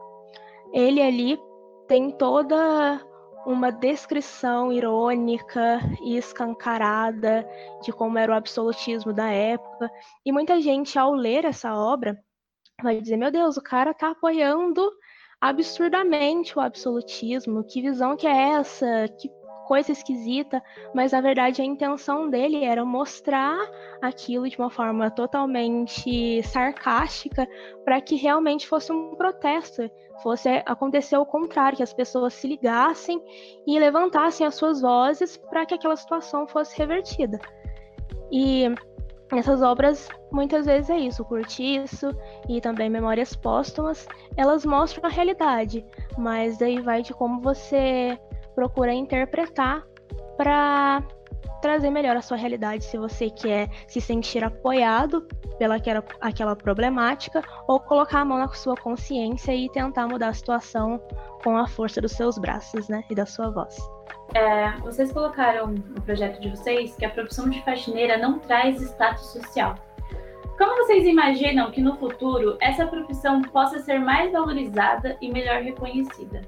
ele 0.73 1.01
ali 1.01 1.39
tem 1.87 2.11
toda 2.11 3.01
uma 3.47 3.71
descrição 3.71 4.73
irônica 4.73 5.81
e 6.03 6.17
escancarada 6.17 7.47
de 7.83 7.93
como 7.93 8.19
era 8.19 8.33
o 8.33 8.35
absolutismo 8.35 9.13
da 9.13 9.31
época. 9.31 9.91
E 10.25 10.33
muita 10.33 10.61
gente, 10.61 10.99
ao 10.99 11.13
ler 11.13 11.45
essa 11.45 11.75
obra, 11.75 12.19
vai 12.83 13.01
dizer: 13.01 13.17
meu 13.17 13.31
Deus, 13.31 13.57
o 13.57 13.63
cara 13.63 13.93
está 13.93 14.11
apoiando 14.11 14.89
absurdamente 15.41 16.57
o 16.59 16.61
absolutismo. 16.61 17.65
Que 17.65 17.81
visão 17.81 18.17
que 18.17 18.27
é 18.27 18.51
essa? 18.51 19.09
Que 19.21 19.29
coisa 19.71 19.93
esquisita, 19.93 20.61
mas 20.93 21.13
na 21.13 21.21
verdade 21.21 21.63
a 21.63 21.65
intenção 21.65 22.29
dele 22.29 22.65
era 22.65 22.85
mostrar 22.85 23.57
aquilo 24.03 24.49
de 24.49 24.59
uma 24.59 24.69
forma 24.69 25.09
totalmente 25.13 26.43
sarcástica 26.43 27.47
para 27.85 28.01
que 28.01 28.17
realmente 28.17 28.67
fosse 28.67 28.91
um 28.91 29.15
protesto, 29.15 29.89
fosse 30.25 30.49
acontecer 30.67 31.17
o 31.19 31.25
contrário, 31.25 31.77
que 31.77 31.85
as 31.85 31.93
pessoas 31.93 32.35
se 32.35 32.49
ligassem 32.49 33.23
e 33.65 33.79
levantassem 33.79 34.45
as 34.45 34.57
suas 34.57 34.81
vozes 34.81 35.37
para 35.37 35.65
que 35.65 35.75
aquela 35.75 35.95
situação 35.95 36.49
fosse 36.49 36.77
revertida. 36.77 37.39
E 38.29 38.65
essas 39.31 39.63
obras 39.63 40.09
muitas 40.33 40.67
vezes 40.67 40.91
é 40.91 40.99
isso, 40.99 41.25
Curtiço 41.25 42.09
e 42.49 42.61
também 42.61 42.91
Memórias 42.91 43.37
Póstumas, 43.37 44.09
elas 44.37 44.67
mostram 44.67 45.09
a 45.09 45.13
realidade, 45.13 45.87
mas 46.19 46.59
daí 46.59 46.81
vai 46.81 47.03
de 47.03 47.15
como 47.15 47.41
você 47.41 48.19
procura 48.61 48.93
interpretar 48.93 49.83
para 50.37 51.03
trazer 51.63 51.89
melhor 51.89 52.15
a 52.15 52.21
sua 52.21 52.37
realidade 52.37 52.85
se 52.85 52.99
você 52.99 53.31
quer 53.31 53.71
se 53.89 54.03
sentir 54.03 54.45
apoiado 54.45 55.27
pela 55.59 55.77
aquela, 55.77 56.05
aquela 56.21 56.55
problemática 56.55 57.43
ou 57.67 57.81
colocar 57.81 58.21
a 58.21 58.25
mão 58.25 58.37
na 58.37 58.49
sua 58.49 58.75
consciência 58.75 59.55
e 59.55 59.71
tentar 59.71 60.07
mudar 60.07 60.29
a 60.29 60.35
situação 60.35 61.01
com 61.43 61.57
a 61.57 61.67
força 61.67 62.03
dos 62.03 62.13
seus 62.13 62.37
braços, 62.37 62.87
né, 62.91 63.03
e 63.09 63.15
da 63.15 63.25
sua 63.25 63.51
voz. 63.51 63.79
É, 64.35 64.73
vocês 64.81 65.11
colocaram 65.11 65.69
no 65.69 66.03
projeto 66.03 66.39
de 66.39 66.51
vocês 66.51 66.95
que 66.97 67.07
a 67.07 67.11
profissão 67.11 67.49
de 67.49 67.65
faxineira 67.65 68.19
não 68.19 68.39
traz 68.41 68.79
status 68.83 69.25
social. 69.33 69.75
Como 70.59 70.85
vocês 70.85 71.07
imaginam 71.07 71.71
que 71.71 71.81
no 71.81 71.97
futuro 71.97 72.59
essa 72.61 72.87
profissão 72.87 73.41
possa 73.41 73.79
ser 73.79 73.99
mais 73.99 74.31
valorizada 74.33 75.17
e 75.19 75.33
melhor 75.33 75.63
reconhecida? 75.63 76.43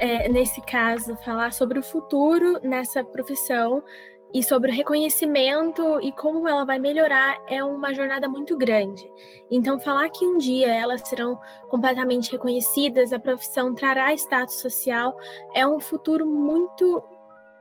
É, 0.00 0.28
nesse 0.30 0.62
caso, 0.62 1.14
falar 1.16 1.52
sobre 1.52 1.78
o 1.78 1.82
futuro 1.82 2.58
nessa 2.62 3.04
profissão 3.04 3.84
e 4.32 4.42
sobre 4.42 4.70
o 4.70 4.74
reconhecimento 4.74 6.00
e 6.00 6.10
como 6.12 6.48
ela 6.48 6.64
vai 6.64 6.78
melhorar 6.78 7.38
é 7.46 7.62
uma 7.62 7.92
jornada 7.92 8.26
muito 8.26 8.56
grande. 8.56 9.06
Então, 9.50 9.78
falar 9.78 10.08
que 10.08 10.24
um 10.24 10.38
dia 10.38 10.72
elas 10.72 11.06
serão 11.06 11.38
completamente 11.68 12.32
reconhecidas, 12.32 13.12
a 13.12 13.18
profissão 13.18 13.74
trará 13.74 14.14
status 14.14 14.58
social, 14.60 15.14
é 15.54 15.66
um 15.66 15.78
futuro 15.78 16.24
muito 16.26 17.02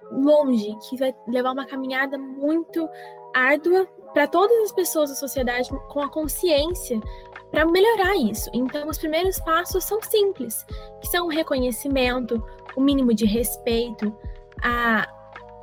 longe, 0.10 0.74
que 0.88 0.96
vai 0.96 1.14
levar 1.28 1.52
uma 1.52 1.66
caminhada 1.66 2.18
muito 2.18 2.88
árdua 3.34 3.86
para 4.14 4.28
todas 4.28 4.58
as 4.64 4.72
pessoas 4.72 5.10
da 5.10 5.16
sociedade 5.16 5.70
com 5.90 6.00
a 6.00 6.10
consciência 6.10 7.00
para 7.52 7.66
melhorar 7.66 8.16
isso. 8.16 8.50
Então, 8.54 8.88
os 8.88 8.98
primeiros 8.98 9.40
passos 9.40 9.84
são 9.84 10.02
simples, 10.02 10.66
que 11.02 11.08
são 11.08 11.28
o 11.28 11.30
reconhecimento, 11.30 12.44
o 12.76 12.82
mínimo 12.82 13.14
de 13.14 13.26
respeito, 13.26 14.16
a 14.62 15.08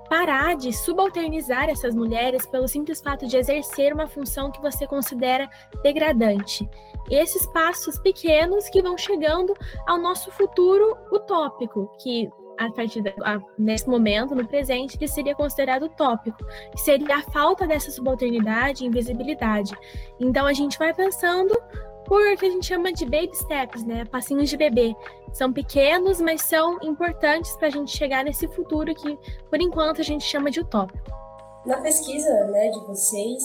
parar 0.09 0.57
de 0.57 0.73
subalternizar 0.73 1.69
essas 1.69 1.95
mulheres 1.95 2.47
pelo 2.47 2.69
simples 2.69 3.01
fato 3.01 3.27
de 3.27 3.37
exercer 3.37 3.93
uma 3.93 4.07
função 4.07 4.51
que 4.51 4.61
você 4.61 4.87
considera 4.87 5.49
degradante. 5.83 6.69
Esses 7.11 7.47
passos 7.47 7.99
pequenos 7.99 8.69
que 8.69 8.83
vão 8.83 8.97
chegando 8.97 9.55
ao 9.87 9.99
nosso 9.99 10.31
futuro 10.31 10.97
utópico, 11.13 11.91
que 11.99 12.29
a 12.59 12.71
partir 12.71 13.03
a, 13.23 13.41
nesse 13.59 13.89
momento, 13.89 14.35
no 14.35 14.47
presente, 14.47 14.99
que 14.99 15.07
seria 15.07 15.35
considerado 15.35 15.89
tópico, 15.91 16.39
que 16.73 16.81
seria 16.81 17.17
a 17.17 17.23
falta 17.23 17.67
dessa 17.67 17.91
subalternidade 17.91 18.85
e 18.85 18.87
invisibilidade. 18.87 19.77
Então 20.21 20.47
a 20.47 20.53
gente 20.53 20.79
vai 20.79 20.93
pensando 20.95 21.57
por 22.07 22.37
que 22.37 22.47
a 22.47 22.51
gente 22.51 22.67
chama 22.67 22.93
de 22.93 23.05
baby 23.05 23.35
steps, 23.35 23.85
né? 23.85 24.05
Passinhos 24.05 24.49
de 24.49 24.57
bebê. 24.57 24.95
São 25.33 25.53
pequenos, 25.53 26.21
mas 26.21 26.43
são 26.43 26.79
importantes 26.83 27.55
para 27.57 27.69
a 27.69 27.71
gente 27.71 27.97
chegar 27.97 28.25
nesse 28.25 28.47
futuro 28.49 28.95
que, 28.95 29.19
por 29.51 29.61
enquanto, 29.61 30.01
a 30.01 30.05
gente 30.05 30.25
chama 30.25 30.51
de 30.51 30.61
utópico. 30.61 31.11
Na 31.67 31.81
pesquisa 31.81 32.33
né, 32.45 32.69
de 32.69 32.81
vocês, 32.87 33.43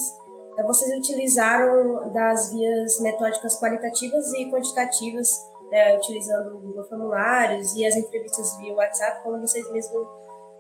vocês 0.64 0.98
utilizaram 1.00 2.12
das 2.14 2.52
vias 2.54 3.00
metódicas 3.02 3.60
qualitativas 3.60 4.32
e 4.34 4.52
quantitativas 4.52 5.51
né, 5.72 5.96
utilizando 5.96 6.56
o 6.56 6.60
Google 6.60 6.84
Formulários 6.84 7.74
e 7.76 7.86
as 7.86 7.96
entrevistas 7.96 8.58
via 8.58 8.74
WhatsApp, 8.74 9.24
como 9.24 9.40
vocês 9.40 9.72
mesmos 9.72 10.08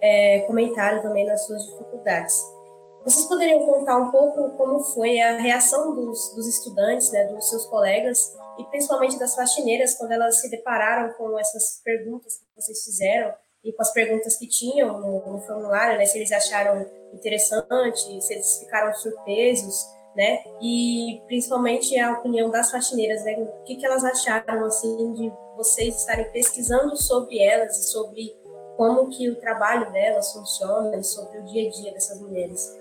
é, 0.02 0.40
comentaram 0.42 1.02
também 1.02 1.26
nas 1.26 1.46
suas 1.46 1.64
dificuldades. 1.66 2.42
Vocês 3.04 3.26
poderiam 3.26 3.66
contar 3.66 3.98
um 3.98 4.12
pouco 4.12 4.52
como 4.58 4.80
foi 4.80 5.20
a 5.20 5.38
reação 5.38 5.96
dos, 5.96 6.34
dos 6.36 6.48
estudantes, 6.48 7.12
né, 7.12 7.26
dos 7.26 7.50
seus 7.50 7.66
colegas, 7.66 8.34
e 8.58 8.64
principalmente 8.66 9.18
das 9.18 9.36
faxineiras, 9.36 9.96
quando 9.96 10.12
elas 10.12 10.40
se 10.40 10.50
depararam 10.50 11.14
com 11.14 11.38
essas 11.38 11.82
perguntas 11.84 12.38
que 12.38 12.46
vocês 12.56 12.84
fizeram 12.84 13.34
e 13.64 13.74
com 13.74 13.82
as 13.82 13.92
perguntas 13.92 14.38
que 14.38 14.48
tinham 14.48 15.00
no, 15.00 15.34
no 15.34 15.42
formulário, 15.42 15.98
né, 15.98 16.06
se 16.06 16.18
eles 16.18 16.32
acharam 16.32 16.86
interessante, 17.14 18.22
se 18.22 18.34
eles 18.34 18.60
ficaram 18.60 18.94
surpresos, 18.94 19.84
né? 20.16 20.40
E 20.62 21.22
principalmente 21.28 21.98
a 22.00 22.14
opinião 22.14 22.50
das 22.50 22.72
faxineiras, 22.72 23.24
né? 23.24 23.34
O 23.34 23.64
que, 23.64 23.76
que 23.76 23.86
elas 23.86 24.04
acharam 24.04 24.66
assim 24.66 25.14
de 25.14 25.32
vocês 25.56 25.96
estarem 25.96 26.30
pesquisando 26.32 26.96
sobre 26.98 27.40
elas 27.40 27.78
e 27.78 27.92
sobre 27.92 28.36
como 28.78 29.10
que 29.10 29.30
o 29.30 29.36
trabalho 29.36 29.92
delas 29.92 30.34
funciona 30.34 30.98
e 30.98 31.04
sobre 31.04 31.40
o 31.40 31.44
dia 31.46 31.68
a 31.68 31.72
dia 31.72 31.94
dessas 31.94 32.20
mulheres. 32.22 32.80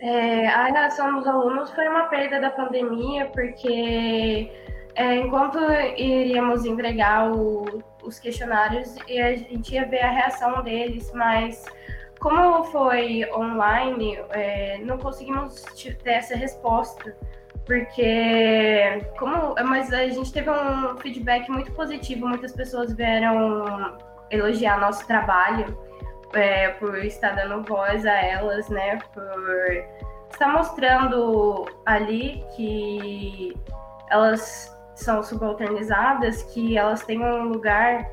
É, 0.00 0.46
a 0.46 0.66
reação 0.66 1.14
dos 1.16 1.26
alunos 1.26 1.70
foi 1.70 1.88
uma 1.88 2.06
perda 2.06 2.40
da 2.40 2.50
pandemia, 2.50 3.26
porque 3.26 4.50
é, 4.94 5.14
enquanto 5.16 5.58
iríamos 5.96 6.64
entregar 6.64 7.30
o, 7.32 7.82
os 8.02 8.18
questionários, 8.18 8.94
a 8.96 9.36
gente 9.36 9.74
ia 9.74 9.86
ver 9.86 10.00
a 10.00 10.10
reação 10.10 10.62
deles, 10.62 11.10
mas 11.12 11.64
como 12.18 12.64
foi 12.64 13.28
online, 13.32 14.18
é, 14.30 14.78
não 14.78 14.98
conseguimos 14.98 15.62
ter 16.02 16.10
essa 16.10 16.36
resposta, 16.36 17.16
porque 17.64 19.04
como, 19.18 19.54
mas 19.66 19.92
a 19.92 20.06
gente 20.06 20.32
teve 20.32 20.50
um 20.50 20.96
feedback 20.98 21.48
muito 21.50 21.72
positivo, 21.72 22.26
muitas 22.26 22.52
pessoas 22.52 22.92
vieram 22.92 23.98
elogiar 24.30 24.80
nosso 24.80 25.06
trabalho 25.06 25.78
é, 26.32 26.68
por 26.70 26.96
estar 27.04 27.30
dando 27.30 27.62
voz 27.64 28.06
a 28.06 28.14
elas, 28.14 28.68
né, 28.68 28.98
por 29.12 29.84
estar 30.30 30.48
mostrando 30.52 31.66
ali 31.84 32.44
que 32.56 33.56
elas 34.10 34.74
são 34.94 35.22
subalternizadas, 35.22 36.42
que 36.54 36.76
elas 36.76 37.02
têm 37.04 37.22
um 37.22 37.44
lugar 37.48 38.08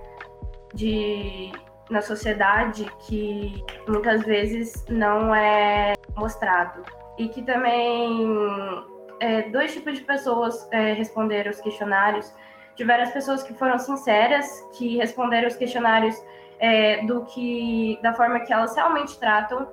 de 0.73 1.51
na 1.93 2.01
sociedade 2.01 2.91
que 3.07 3.63
muitas 3.87 4.23
vezes 4.23 4.83
não 4.89 5.33
é 5.33 5.93
mostrado. 6.17 6.83
E 7.19 7.27
que 7.27 7.43
também 7.43 8.27
é, 9.19 9.43
dois 9.43 9.73
tipos 9.73 9.99
de 9.99 10.03
pessoas 10.03 10.67
é, 10.71 10.93
responderam 10.93 11.51
os 11.51 11.61
questionários. 11.61 12.33
Tiveram 12.75 13.03
as 13.03 13.13
pessoas 13.13 13.43
que 13.43 13.53
foram 13.53 13.77
sinceras, 13.77 14.67
que 14.75 14.97
responderam 14.97 15.47
os 15.47 15.55
questionários 15.55 16.19
é, 16.59 17.05
do 17.05 17.23
que 17.25 17.99
da 18.01 18.11
forma 18.13 18.39
que 18.39 18.51
elas 18.51 18.75
realmente 18.75 19.19
tratam, 19.19 19.69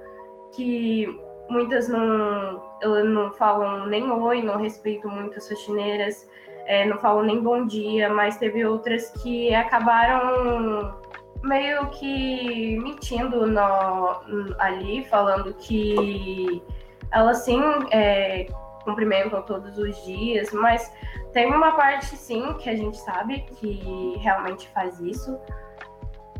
que 0.54 1.08
muitas 1.48 1.88
não, 1.88 2.62
não 2.82 3.32
falam 3.32 3.86
nem 3.86 4.10
oi, 4.10 4.42
não 4.42 4.58
respeitam 4.58 5.10
muito 5.10 5.38
as 5.38 5.48
faxineiras, 5.48 6.28
é, 6.66 6.84
não 6.84 6.98
falam 6.98 7.22
nem 7.22 7.42
bom 7.42 7.64
dia, 7.64 8.10
mas 8.10 8.36
teve 8.36 8.62
outras 8.66 9.10
que 9.22 9.54
acabaram 9.54 10.99
meio 11.42 11.88
que 11.90 12.78
mentindo 12.78 13.46
no, 13.46 14.20
ali, 14.58 15.04
falando 15.06 15.54
que 15.54 16.62
elas 17.10 17.38
sim 17.38 17.60
é, 17.90 18.46
cumprimentam 18.84 19.42
todos 19.42 19.76
os 19.78 20.04
dias, 20.04 20.52
mas 20.52 20.92
tem 21.32 21.46
uma 21.46 21.72
parte 21.72 22.16
sim 22.16 22.54
que 22.54 22.68
a 22.68 22.76
gente 22.76 22.98
sabe 22.98 23.40
que 23.56 24.16
realmente 24.18 24.68
faz 24.68 25.00
isso. 25.00 25.38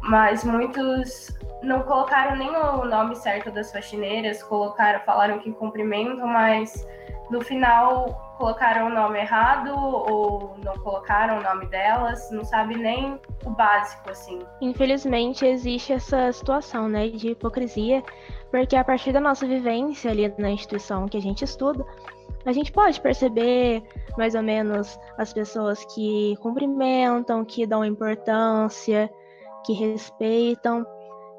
Mas 0.03 0.45
muitos 0.45 1.31
não 1.63 1.83
colocaram 1.83 2.37
nem 2.37 2.51
o 2.51 2.85
nome 2.85 3.17
certo 3.17 3.51
das 3.51 3.71
faxineiras, 3.73 4.43
colocaram, 4.43 5.01
falaram 5.01 5.39
que 5.39 5.53
cumprimentam, 5.53 6.27
mas 6.27 6.87
no 7.31 7.41
final 7.41 8.35
colocaram 8.39 8.87
o 8.87 8.91
nome 8.91 9.21
errado 9.21 9.73
ou 9.77 10.57
não 10.65 10.75
colocaram 10.79 11.39
o 11.39 11.43
nome 11.43 11.67
delas, 11.67 12.31
não 12.31 12.45
sabe 12.45 12.77
nem 12.77 13.21
o 13.45 13.51
básico 13.51 14.11
assim. 14.11 14.41
Infelizmente 14.61 15.45
existe 15.45 15.93
essa 15.93 16.33
situação, 16.33 16.89
né, 16.89 17.09
de 17.09 17.33
hipocrisia, 17.33 18.03
porque 18.51 18.75
a 18.75 18.83
partir 18.83 19.13
da 19.13 19.21
nossa 19.21 19.47
vivência 19.47 20.11
ali 20.11 20.33
na 20.39 20.51
instituição 20.51 21.07
que 21.07 21.19
a 21.19 21.21
gente 21.21 21.45
estuda, 21.45 21.85
a 22.47 22.53
gente 22.53 22.73
pode 22.73 22.99
perceber 23.01 23.83
mais 24.17 24.35
ou 24.35 24.43
menos 24.43 24.99
as 25.19 25.33
pessoas 25.33 25.85
que 25.95 26.35
cumprimentam, 26.41 27.45
que 27.45 27.67
dão 27.67 27.85
importância, 27.85 29.11
que 29.65 29.73
respeitam. 29.73 30.85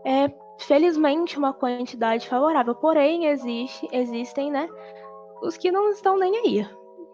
É 0.05 0.31
felizmente 0.59 1.37
uma 1.37 1.53
quantidade 1.53 2.27
favorável, 2.27 2.75
porém 2.75 3.25
existe, 3.27 3.87
existem, 3.91 4.51
né, 4.51 4.67
os 5.41 5.57
que 5.57 5.71
não 5.71 5.89
estão 5.89 6.17
nem 6.17 6.35
aí. 6.37 6.67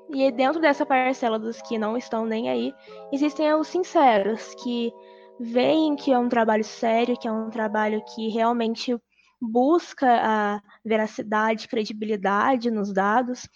E 0.10 0.32
dentro 0.32 0.62
dessa 0.62 0.86
parcela 0.86 1.38
dos 1.38 1.62
que 1.62 1.78
não 1.78 1.98
estão 1.98 2.26
nem 2.26 2.50
aí, 2.50 2.74
existem 3.12 3.54
os 3.54 3.68
sinceros, 3.68 4.54
que 4.56 4.94
veem 5.40 5.96
que 5.96 6.12
é 6.12 6.18
um 6.18 6.30
trabalho 6.30 6.64
sério, 6.64 7.18
que 7.18 7.28
é 7.28 7.32
um 7.32 7.50
trabalho 7.50 8.04
que 8.16 8.30
realmente 8.30 8.98
busca 9.40 10.08
a 10.08 10.62
veracidade, 10.84 11.68
credibilidade 11.68 12.72
nos 12.72 12.92
dados, 12.94 13.48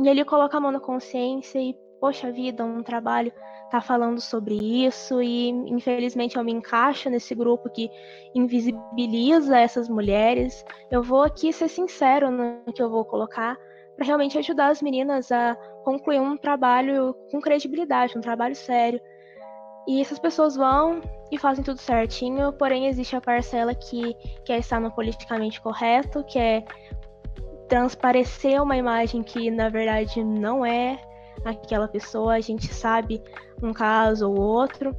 e 0.00 0.08
ele 0.08 0.24
coloca 0.24 0.56
a 0.56 0.60
mão 0.60 0.70
na 0.70 0.80
consciência 0.80 1.58
e, 1.58 1.74
poxa 2.00 2.32
vida, 2.32 2.64
um 2.64 2.82
trabalho 2.82 3.32
tá 3.70 3.80
falando 3.80 4.20
sobre 4.20 4.54
isso, 4.54 5.20
e 5.22 5.50
infelizmente 5.50 6.36
eu 6.36 6.44
me 6.44 6.52
encaixo 6.52 7.10
nesse 7.10 7.34
grupo 7.34 7.68
que 7.68 7.90
invisibiliza 8.34 9.58
essas 9.58 9.88
mulheres. 9.88 10.64
Eu 10.90 11.02
vou 11.02 11.22
aqui 11.22 11.52
ser 11.52 11.68
sincero 11.68 12.30
no 12.30 12.72
que 12.72 12.82
eu 12.82 12.90
vou 12.90 13.04
colocar, 13.04 13.56
para 13.96 14.06
realmente 14.06 14.38
ajudar 14.38 14.68
as 14.68 14.80
meninas 14.80 15.30
a 15.32 15.54
concluir 15.84 16.20
um 16.20 16.36
trabalho 16.36 17.14
com 17.30 17.40
credibilidade, 17.40 18.16
um 18.16 18.20
trabalho 18.20 18.54
sério. 18.54 19.00
E 19.86 20.00
essas 20.00 20.18
pessoas 20.18 20.54
vão 20.54 21.00
e 21.30 21.38
fazem 21.38 21.64
tudo 21.64 21.80
certinho, 21.80 22.52
porém 22.52 22.86
existe 22.86 23.16
a 23.16 23.20
parcela 23.20 23.74
que 23.74 24.14
quer 24.44 24.58
estar 24.58 24.80
no 24.80 24.90
politicamente 24.92 25.60
correto, 25.60 26.24
que 26.24 26.38
é 26.38 26.64
transparecer 27.68 28.62
uma 28.62 28.76
imagem 28.76 29.22
que 29.22 29.50
na 29.50 29.68
verdade 29.68 30.24
não 30.24 30.64
é 30.64 30.98
aquela 31.44 31.88
pessoa, 31.88 32.34
a 32.34 32.40
gente 32.40 32.72
sabe 32.72 33.22
um 33.62 33.72
caso 33.72 34.28
ou 34.30 34.40
outro. 34.40 34.96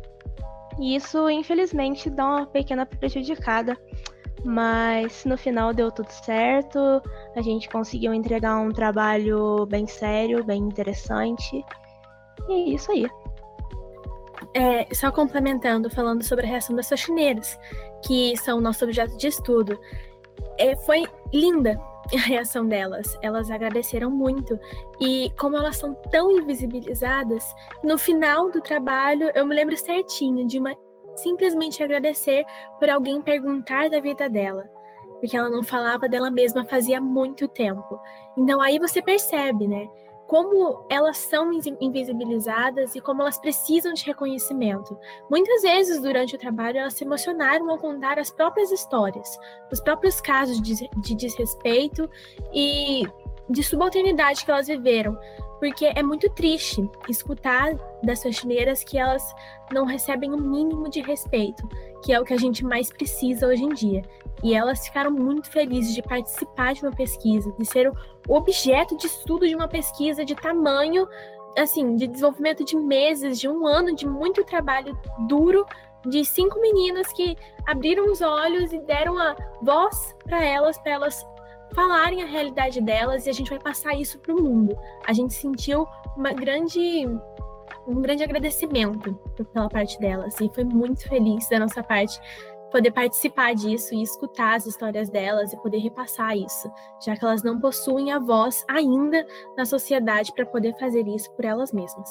E 0.80 0.96
isso, 0.96 1.30
infelizmente, 1.30 2.10
dá 2.10 2.26
uma 2.26 2.46
pequena 2.46 2.86
prejudicada 2.86 3.78
mas 4.44 5.26
no 5.26 5.38
final 5.38 5.74
deu 5.74 5.92
tudo 5.92 6.10
certo, 6.10 6.80
a 7.36 7.42
gente 7.42 7.70
conseguiu 7.70 8.14
entregar 8.14 8.58
um 8.58 8.72
trabalho 8.72 9.66
bem 9.66 9.86
sério, 9.86 10.44
bem 10.44 10.62
interessante. 10.62 11.64
E 12.48 12.54
é 12.54 12.76
isso 12.76 12.92
aí. 12.92 13.08
É, 14.54 14.94
só 14.94 15.12
complementando, 15.12 15.90
falando 15.90 16.24
sobre 16.24 16.46
a 16.46 16.50
reação 16.50 16.76
das 16.76 16.88
faxineiras, 16.88 17.60
que 18.06 18.36
são 18.38 18.62
nosso 18.62 18.86
objeto 18.86 19.18
de 19.18 19.28
estudo. 19.28 19.78
É, 20.58 20.76
foi 20.78 21.06
linda 21.34 21.80
a 22.18 22.20
reação 22.20 22.68
delas. 22.68 23.18
Elas 23.22 23.52
agradeceram 23.52 24.10
muito. 24.10 24.60
E 25.00 25.32
como 25.38 25.58
elas 25.58 25.78
são 25.78 25.94
tão 26.12 26.32
invisibilizadas, 26.32 27.44
no 27.84 27.98
final 27.98 28.52
do 28.52 28.62
trabalho, 28.62 29.32
eu 29.36 29.46
me 29.46 29.56
lembro 29.56 29.78
certinho 29.78 30.46
de 30.48 30.60
uma 30.60 30.76
simplesmente 31.16 31.84
agradecer 31.84 32.46
por 32.80 32.90
alguém 32.90 33.22
perguntar 33.22 33.90
da 33.90 34.00
vida 34.00 34.30
dela, 34.30 34.64
porque 35.20 35.36
ela 35.36 35.50
não 35.50 35.64
falava 35.64 36.08
dela 36.08 36.32
mesma 36.32 36.64
fazia 36.66 37.02
muito 37.02 37.48
tempo. 37.48 38.00
Então 38.38 38.62
aí 38.62 38.80
você 38.80 39.02
percebe, 39.02 39.68
né? 39.68 39.88
Como 40.30 40.86
elas 40.90 41.18
são 41.18 41.52
invisibilizadas 41.82 42.94
e 42.94 43.02
como 43.02 43.24
elas 43.24 43.40
precisam 43.40 43.94
de 43.94 44.06
reconhecimento. 44.06 44.96
Muitas 45.28 45.64
vezes, 45.64 46.00
durante 46.00 46.36
o 46.36 46.38
trabalho, 46.38 46.78
elas 46.78 46.94
se 46.94 47.04
emocionaram 47.04 47.68
ao 47.72 47.80
contar 47.80 48.20
as 48.20 48.30
próprias 48.30 48.72
histórias, 48.72 49.40
os 49.72 49.82
próprios 49.82 50.22
casos 50.22 50.62
de, 50.62 50.88
de 51.02 51.16
desrespeito 51.16 52.08
e 52.54 53.08
de 53.50 53.64
subalternidade 53.64 54.46
que 54.46 54.52
elas 54.52 54.68
viveram, 54.68 55.18
porque 55.60 55.92
é 55.96 56.04
muito 56.04 56.30
triste 56.30 56.88
escutar 57.10 57.74
das 58.04 58.22
faxineiras 58.22 58.84
que 58.84 59.00
elas 59.00 59.24
não 59.74 59.84
recebem 59.84 60.32
o 60.32 60.36
um 60.36 60.42
mínimo 60.42 60.90
de 60.90 61.02
respeito, 61.02 61.68
que 62.04 62.14
é 62.14 62.20
o 62.20 62.24
que 62.24 62.36
a 62.36 62.40
gente 62.40 62.64
mais 62.64 62.92
precisa 62.92 63.48
hoje 63.48 63.64
em 63.64 63.74
dia. 63.74 64.04
E 64.44 64.54
elas 64.54 64.86
ficaram 64.86 65.12
muito 65.12 65.50
felizes 65.50 65.94
de 65.94 66.02
participar 66.02 66.74
de 66.74 66.84
uma 66.84 66.92
pesquisa, 66.92 67.54
de 67.58 67.66
ser 67.66 67.92
objeto 68.28 68.98
de 68.98 69.08
estudo 69.08 69.48
de 69.48 69.56
uma 69.56 69.68
pesquisa 69.68 70.24
de 70.24 70.36
tamanho, 70.36 71.08
assim, 71.58 71.96
de 71.96 72.08
desenvolvimento 72.08 72.64
de 72.64 72.76
meses, 72.78 73.40
de 73.40 73.48
um 73.48 73.66
ano 73.68 73.96
de 73.96 74.08
muito 74.08 74.44
trabalho 74.44 74.98
duro, 75.28 75.66
de 76.08 76.24
cinco 76.24 76.60
meninas 76.62 77.12
que 77.12 77.36
abriram 77.68 78.12
os 78.12 78.22
olhos 78.22 78.72
e 78.72 78.80
deram 78.80 79.18
a 79.18 79.36
voz 79.62 80.16
para 80.24 80.44
elas, 80.44 80.78
para 80.78 80.94
elas 80.94 81.26
falarem 81.74 82.24
a 82.24 82.26
realidade 82.26 82.82
delas 82.82 83.26
e 83.26 83.30
a 83.30 83.34
gente 83.34 83.50
vai 83.50 83.60
passar 83.60 83.94
isso 83.96 84.20
para 84.20 84.34
o 84.34 84.42
mundo. 84.42 84.78
A 85.06 85.14
gente 85.14 85.34
sentiu 85.34 85.88
uma 86.16 86.32
grande 86.34 87.06
um 87.88 88.02
grande 88.02 88.24
agradecimento 88.24 89.16
pela 89.54 89.70
parte 89.70 90.00
delas 90.00 90.40
e 90.40 90.50
foi 90.54 90.64
muito 90.64 91.08
feliz 91.08 91.48
da 91.50 91.60
nossa 91.60 91.82
parte 91.82 92.20
poder 92.72 92.92
participar 92.92 93.54
disso 93.54 93.94
e 93.94 94.02
escutar 94.02 94.56
as 94.56 94.66
histórias 94.66 95.10
delas 95.10 95.52
e 95.52 95.62
poder 95.62 95.80
repassar 95.80 96.38
isso, 96.38 96.72
já 97.04 97.16
que 97.16 97.24
elas 97.24 97.44
não 97.44 97.60
possuem 97.60 98.12
a 98.12 98.20
voz 98.20 98.64
ainda 98.68 99.26
na 99.58 99.66
sociedade 99.66 100.32
para 100.34 100.46
poder 100.46 100.78
fazer 100.80 101.08
isso 101.08 101.32
por 101.36 101.46
elas 101.46 101.72
mesmas. 101.72 102.10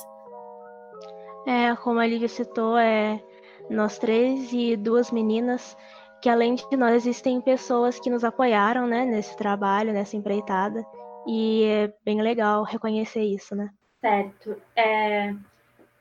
É, 1.46 1.74
como 1.76 1.98
a 1.98 2.06
Lívia 2.06 2.28
citou, 2.28 2.76
é, 2.76 3.22
nós 3.70 3.98
três 3.98 4.52
e 4.52 4.76
duas 4.76 5.10
meninas 5.10 5.76
que 6.20 6.28
além 6.28 6.54
de 6.54 6.76
nós 6.76 6.94
existem 6.94 7.40
pessoas 7.40 7.98
que 8.00 8.10
nos 8.10 8.24
apoiaram, 8.24 8.86
né, 8.86 9.04
nesse 9.04 9.36
trabalho, 9.36 9.92
nessa 9.92 10.16
empreitada, 10.16 10.84
e 11.26 11.64
é 11.64 11.92
bem 12.04 12.20
legal 12.20 12.64
reconhecer 12.64 13.22
isso, 13.22 13.54
né? 13.54 13.68
Certo. 14.00 14.56
É, 14.74 15.34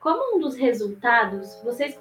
como 0.08 0.38
um 0.38 0.40
dos 0.40 0.56
resultados, 0.56 1.62
vocês 1.66 2.00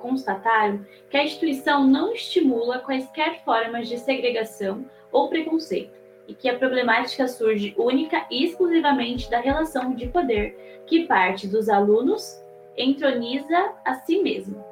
constataram 0.00 0.86
que 1.10 1.18
a 1.18 1.22
instituição 1.22 1.86
não 1.86 2.14
estimula 2.14 2.78
quaisquer 2.78 3.44
formas 3.44 3.88
de 3.90 3.98
segregação 3.98 4.86
ou 5.12 5.28
preconceito, 5.28 5.92
e 6.26 6.32
que 6.32 6.48
a 6.48 6.56
problemática 6.58 7.28
surge 7.28 7.74
única 7.76 8.24
e 8.30 8.46
exclusivamente 8.46 9.30
da 9.30 9.38
relação 9.38 9.94
de 9.94 10.06
poder 10.06 10.82
que 10.86 11.04
parte 11.04 11.46
dos 11.46 11.68
alunos 11.68 12.42
entroniza 12.74 13.74
a 13.84 13.96
si 13.96 14.22
mesmo. 14.22 14.64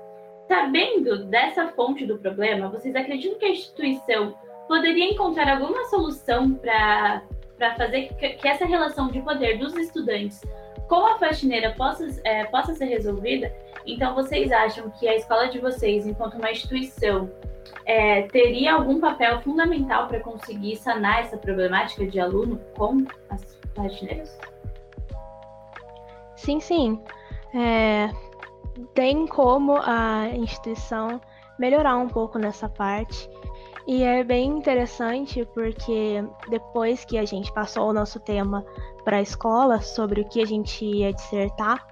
Sabendo 0.48 1.26
dessa 1.26 1.68
fonte 1.72 2.06
do 2.06 2.16
problema, 2.16 2.70
vocês 2.70 2.96
acreditam 2.96 3.38
que 3.38 3.44
a 3.44 3.50
instituição 3.50 4.34
poderia 4.66 5.04
encontrar 5.04 5.50
alguma 5.50 5.84
solução 5.84 6.54
para 6.54 7.20
fazer 7.76 8.08
que, 8.14 8.30
que, 8.30 8.48
essa 8.48 8.64
relação 8.64 9.08
de 9.08 9.20
poder 9.20 9.58
dos 9.58 9.76
estudantes 9.76 10.40
com 10.90 11.06
a 11.06 11.16
faxineira 11.16 11.72
possa, 11.76 12.04
é, 12.24 12.44
possa 12.46 12.74
ser 12.74 12.86
resolvida? 12.86 13.54
Então, 13.86 14.12
vocês 14.12 14.50
acham 14.50 14.90
que 14.90 15.06
a 15.06 15.14
escola 15.14 15.46
de 15.46 15.60
vocês, 15.60 16.04
enquanto 16.04 16.34
uma 16.34 16.50
instituição, 16.50 17.30
é, 17.86 18.22
teria 18.22 18.74
algum 18.74 18.98
papel 18.98 19.40
fundamental 19.40 20.08
para 20.08 20.18
conseguir 20.18 20.74
sanar 20.74 21.20
essa 21.20 21.36
problemática 21.36 22.04
de 22.04 22.18
aluno 22.18 22.60
com 22.76 23.04
as 23.30 23.56
faxineiras? 23.72 24.36
Sim, 26.34 26.58
sim. 26.58 27.00
É, 27.54 28.10
tem 28.92 29.28
como 29.28 29.78
a 29.80 30.26
instituição 30.34 31.20
melhorar 31.56 31.96
um 31.98 32.08
pouco 32.08 32.36
nessa 32.36 32.68
parte. 32.68 33.30
E 33.90 34.04
é 34.04 34.22
bem 34.22 34.46
interessante 34.46 35.44
porque 35.52 36.24
depois 36.48 37.04
que 37.04 37.18
a 37.18 37.24
gente 37.24 37.52
passou 37.52 37.90
o 37.90 37.92
nosso 37.92 38.20
tema 38.20 38.64
para 39.04 39.16
a 39.16 39.20
escola 39.20 39.80
sobre 39.80 40.20
o 40.20 40.28
que 40.28 40.40
a 40.40 40.46
gente 40.46 40.84
ia 40.84 41.12
dissertar, 41.12 41.84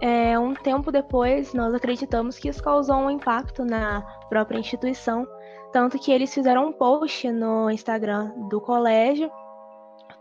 é, 0.00 0.38
um 0.38 0.54
tempo 0.54 0.90
depois 0.90 1.52
nós 1.52 1.74
acreditamos 1.74 2.38
que 2.38 2.48
isso 2.48 2.62
causou 2.62 2.96
um 2.96 3.10
impacto 3.10 3.66
na 3.66 4.00
própria 4.30 4.58
instituição, 4.58 5.28
tanto 5.72 5.98
que 5.98 6.10
eles 6.10 6.32
fizeram 6.32 6.68
um 6.68 6.72
post 6.72 7.30
no 7.30 7.70
Instagram 7.70 8.32
do 8.48 8.58
colégio 8.58 9.30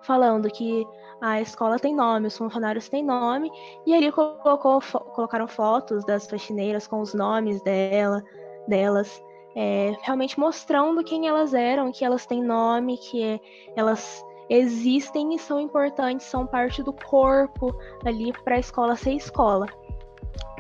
falando 0.02 0.50
que 0.50 0.86
a 1.22 1.40
escola 1.40 1.80
tem 1.80 1.96
nome, 1.96 2.28
os 2.28 2.38
funcionários 2.38 2.90
têm 2.90 3.06
nome, 3.06 3.50
e 3.86 3.94
ali 3.96 4.12
colocou, 4.12 4.82
colocaram 5.14 5.48
fotos 5.48 6.04
das 6.04 6.28
faxineiras 6.28 6.86
com 6.88 7.00
os 7.00 7.14
nomes 7.14 7.64
dela, 7.64 8.22
delas, 8.68 9.24
é, 9.56 9.96
realmente 10.02 10.40
mostrando 10.40 11.04
quem 11.04 11.28
elas 11.28 11.54
eram, 11.54 11.92
que 11.92 12.04
elas 12.04 12.26
têm 12.26 12.44
nome, 12.44 12.98
que 12.98 13.40
elas 13.76 14.24
existem 14.50 15.34
e 15.34 15.40
são 15.40 15.60
importantes, 15.60 16.26
são 16.26 16.46
parte 16.46 16.84
do 16.84 16.94
corpo 16.94 17.74
ali 18.06 18.34
para 18.44 18.56
a 18.56 18.60
escola 18.60 18.96
ser 18.96 19.14
escola. 19.14 19.68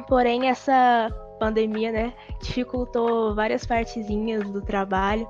Porém, 0.07 0.49
essa 0.49 1.09
pandemia, 1.39 1.91
né, 1.91 2.13
dificultou 2.41 3.35
várias 3.35 3.65
partezinhas 3.65 4.49
do 4.49 4.61
trabalho, 4.61 5.27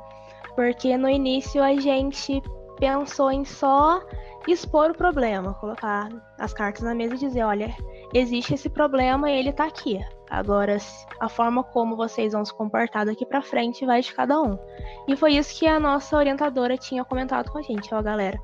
porque 0.55 0.95
no 0.97 1.09
início 1.09 1.63
a 1.63 1.75
gente 1.75 2.41
pensou 2.79 3.31
em 3.31 3.43
só 3.43 4.01
expor 4.47 4.91
o 4.91 4.95
problema, 4.95 5.53
colocar 5.55 6.09
as 6.37 6.53
cartas 6.53 6.83
na 6.83 6.93
mesa 6.93 7.15
e 7.15 7.19
dizer, 7.19 7.43
olha, 7.43 7.75
existe 8.13 8.53
esse 8.53 8.69
problema 8.69 9.29
e 9.29 9.39
ele 9.39 9.51
tá 9.51 9.65
aqui. 9.65 9.99
Agora, 10.29 10.77
a 11.19 11.29
forma 11.29 11.63
como 11.63 11.95
vocês 11.95 12.33
vão 12.33 12.43
se 12.43 12.53
comportar 12.53 13.05
daqui 13.05 13.25
para 13.25 13.41
frente 13.41 13.85
vai 13.85 14.01
de 14.01 14.13
cada 14.13 14.41
um. 14.41 14.57
E 15.07 15.15
foi 15.15 15.33
isso 15.33 15.57
que 15.57 15.67
a 15.67 15.79
nossa 15.79 16.17
orientadora 16.17 16.77
tinha 16.77 17.05
comentado 17.05 17.51
com 17.51 17.59
a 17.59 17.61
gente, 17.61 17.93
ó, 17.93 18.01
galera. 18.01 18.39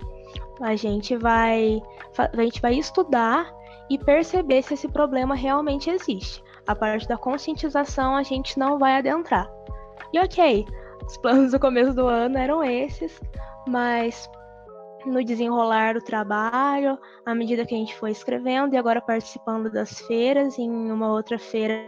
A 0.62 0.76
gente 0.76 1.16
vai 1.18 1.82
a 2.18 2.44
gente 2.44 2.62
vai 2.62 2.76
estudar 2.76 3.52
e 3.90 3.98
perceber 3.98 4.62
se 4.62 4.76
esse 4.76 4.88
problema 4.88 5.36
realmente 5.36 5.90
existe. 5.90 6.44
A 6.68 6.76
parte 6.76 7.08
da 7.08 7.18
conscientização 7.18 8.16
a 8.16 8.24
gente 8.24 8.58
não 8.60 8.78
vai 8.78 8.98
adentrar. 8.98 9.50
E 10.14 10.20
ok, 10.20 10.66
os 11.06 11.18
planos 11.18 11.52
do 11.52 11.60
começo 11.60 11.94
do 11.94 12.08
ano 12.08 12.38
eram 12.38 12.64
esses, 12.64 13.20
mas 13.68 14.30
no 15.06 15.24
desenrolar 15.24 15.94
do 15.94 16.02
trabalho, 16.02 16.98
à 17.26 17.34
medida 17.34 17.66
que 17.66 17.76
a 17.76 17.78
gente 17.78 17.96
foi 17.96 18.12
escrevendo 18.12 18.74
e 18.74 18.78
agora 18.78 19.02
participando 19.02 19.72
das 19.72 20.00
feiras, 20.02 20.58
em 20.58 20.92
uma 20.92 21.12
outra 21.12 21.38
feira, 21.40 21.84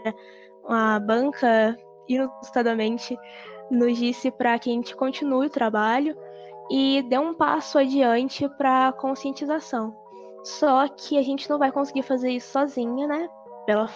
a 0.67 0.99
banca 0.99 1.77
inusitadamente 2.07 3.17
nos 3.69 3.97
disse 3.97 4.31
para 4.31 4.57
que 4.59 4.69
a 4.69 4.73
gente 4.73 4.95
continue 4.95 5.47
o 5.47 5.49
trabalho 5.49 6.15
e 6.69 7.03
dê 7.09 7.17
um 7.17 7.33
passo 7.33 7.77
adiante 7.77 8.47
para 8.57 8.91
conscientização. 8.93 9.95
Só 10.43 10.87
que 10.87 11.17
a 11.17 11.21
gente 11.21 11.49
não 11.49 11.57
vai 11.57 11.71
conseguir 11.71 12.03
fazer 12.03 12.31
isso 12.31 12.51
sozinha, 12.51 13.07
né? 13.07 13.27
Pela 13.65 13.89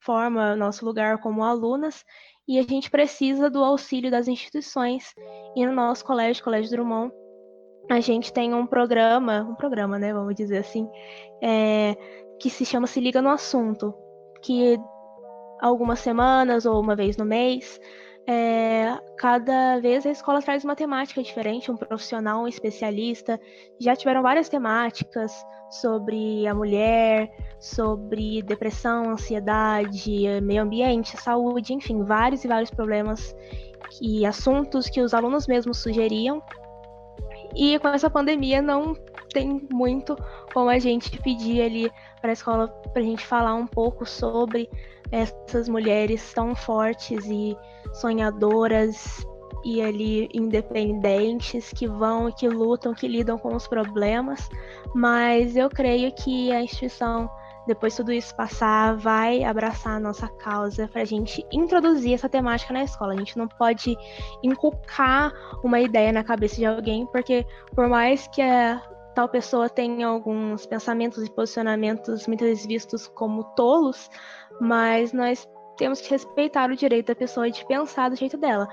forma, 0.00 0.54
nosso 0.54 0.84
lugar 0.84 1.18
como 1.18 1.42
alunas, 1.42 2.04
e 2.46 2.58
a 2.58 2.62
gente 2.62 2.90
precisa 2.90 3.48
do 3.48 3.64
auxílio 3.64 4.10
das 4.10 4.28
instituições. 4.28 5.14
E 5.56 5.64
no 5.64 5.72
nosso 5.72 6.04
colégio, 6.04 6.44
Colégio 6.44 6.70
Drummond, 6.70 7.12
a 7.90 8.00
gente 8.00 8.32
tem 8.32 8.54
um 8.54 8.66
programa, 8.66 9.46
um 9.48 9.54
programa, 9.54 9.98
né, 9.98 10.12
vamos 10.12 10.34
dizer 10.34 10.58
assim, 10.58 10.88
é, 11.42 11.96
que 12.38 12.48
se 12.48 12.64
chama 12.64 12.86
Se 12.86 13.00
Liga 13.00 13.20
no 13.20 13.28
Assunto, 13.28 13.94
que 14.42 14.78
algumas 15.60 16.00
semanas 16.00 16.66
ou 16.66 16.80
uma 16.80 16.96
vez 16.96 17.16
no 17.16 17.24
mês, 17.24 17.80
é, 18.26 18.98
cada 19.18 19.78
vez 19.80 20.06
a 20.06 20.10
escola 20.10 20.40
traz 20.40 20.64
uma 20.64 20.74
temática 20.74 21.22
diferente, 21.22 21.70
um 21.70 21.76
profissional, 21.76 22.42
um 22.42 22.48
especialista. 22.48 23.38
Já 23.78 23.94
tiveram 23.94 24.22
várias 24.22 24.48
temáticas 24.48 25.32
sobre 25.70 26.46
a 26.46 26.54
mulher, 26.54 27.30
sobre 27.58 28.42
depressão, 28.42 29.10
ansiedade, 29.10 30.40
meio 30.42 30.62
ambiente, 30.62 31.20
saúde, 31.20 31.74
enfim, 31.74 32.02
vários 32.02 32.44
e 32.44 32.48
vários 32.48 32.70
problemas 32.70 33.34
e 34.00 34.24
assuntos 34.24 34.88
que 34.88 35.00
os 35.00 35.12
alunos 35.12 35.46
mesmos 35.46 35.78
sugeriam 35.78 36.42
e 37.54 37.78
com 37.78 37.88
essa 37.88 38.10
pandemia 38.10 38.60
não 38.60 38.94
tem 39.32 39.66
muito 39.70 40.16
como 40.52 40.68
a 40.70 40.78
gente 40.78 41.18
pedir 41.20 41.62
ali 41.62 41.92
para 42.20 42.30
a 42.30 42.32
escola 42.32 42.68
para 42.68 43.02
a 43.02 43.04
gente 43.04 43.24
falar 43.24 43.54
um 43.54 43.66
pouco 43.66 44.06
sobre 44.06 44.68
essas 45.10 45.68
mulheres 45.68 46.32
tão 46.32 46.54
fortes 46.54 47.24
e 47.26 47.56
sonhadoras 47.92 49.24
e 49.64 49.80
ali 49.80 50.28
independentes 50.34 51.70
que 51.70 51.86
vão 51.86 52.28
e 52.28 52.32
que 52.32 52.48
lutam, 52.48 52.92
que 52.92 53.08
lidam 53.08 53.38
com 53.38 53.54
os 53.56 53.66
problemas, 53.66 54.48
mas 54.94 55.56
eu 55.56 55.70
creio 55.70 56.12
que 56.12 56.52
a 56.52 56.60
instituição 56.60 57.30
depois 57.66 57.96
tudo 57.96 58.12
isso 58.12 58.34
passar, 58.34 58.96
vai 58.96 59.42
abraçar 59.42 59.96
a 59.96 60.00
nossa 60.00 60.28
causa 60.28 60.88
para 60.88 61.02
a 61.02 61.04
gente 61.04 61.44
introduzir 61.52 62.14
essa 62.14 62.28
temática 62.28 62.72
na 62.72 62.84
escola. 62.84 63.14
A 63.14 63.16
gente 63.16 63.38
não 63.38 63.48
pode 63.48 63.96
inculcar 64.42 65.32
uma 65.62 65.80
ideia 65.80 66.12
na 66.12 66.22
cabeça 66.22 66.56
de 66.56 66.66
alguém, 66.66 67.06
porque 67.06 67.46
por 67.74 67.88
mais 67.88 68.28
que 68.28 68.42
a 68.42 68.82
tal 69.14 69.28
pessoa 69.28 69.68
tenha 69.68 70.06
alguns 70.06 70.66
pensamentos 70.66 71.24
e 71.24 71.30
posicionamentos 71.30 72.26
muitas 72.26 72.48
vezes 72.48 72.66
vistos 72.66 73.06
como 73.06 73.44
tolos, 73.54 74.10
mas 74.60 75.12
nós 75.12 75.48
temos 75.76 76.00
que 76.00 76.10
respeitar 76.10 76.70
o 76.70 76.76
direito 76.76 77.06
da 77.06 77.14
pessoa 77.14 77.50
de 77.50 77.64
pensar 77.66 78.10
do 78.10 78.16
jeito 78.16 78.36
dela, 78.36 78.68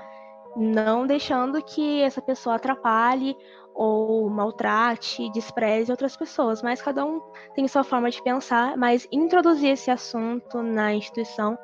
não 0.56 1.06
deixando 1.06 1.62
que 1.62 2.02
essa 2.02 2.20
pessoa 2.20 2.56
atrapalhe 2.56 3.36
ou 3.74 4.28
maltrate, 4.28 5.30
despreze 5.32 5.90
outras 5.90 6.16
pessoas, 6.16 6.62
mas 6.62 6.82
cada 6.82 7.04
um 7.04 7.20
tem 7.54 7.66
sua 7.66 7.84
forma 7.84 8.10
de 8.10 8.22
pensar, 8.22 8.76
mas 8.76 9.06
introduzir 9.10 9.70
esse 9.70 9.90
assunto 9.90 10.62
na 10.62 10.94
instituição 10.94 11.58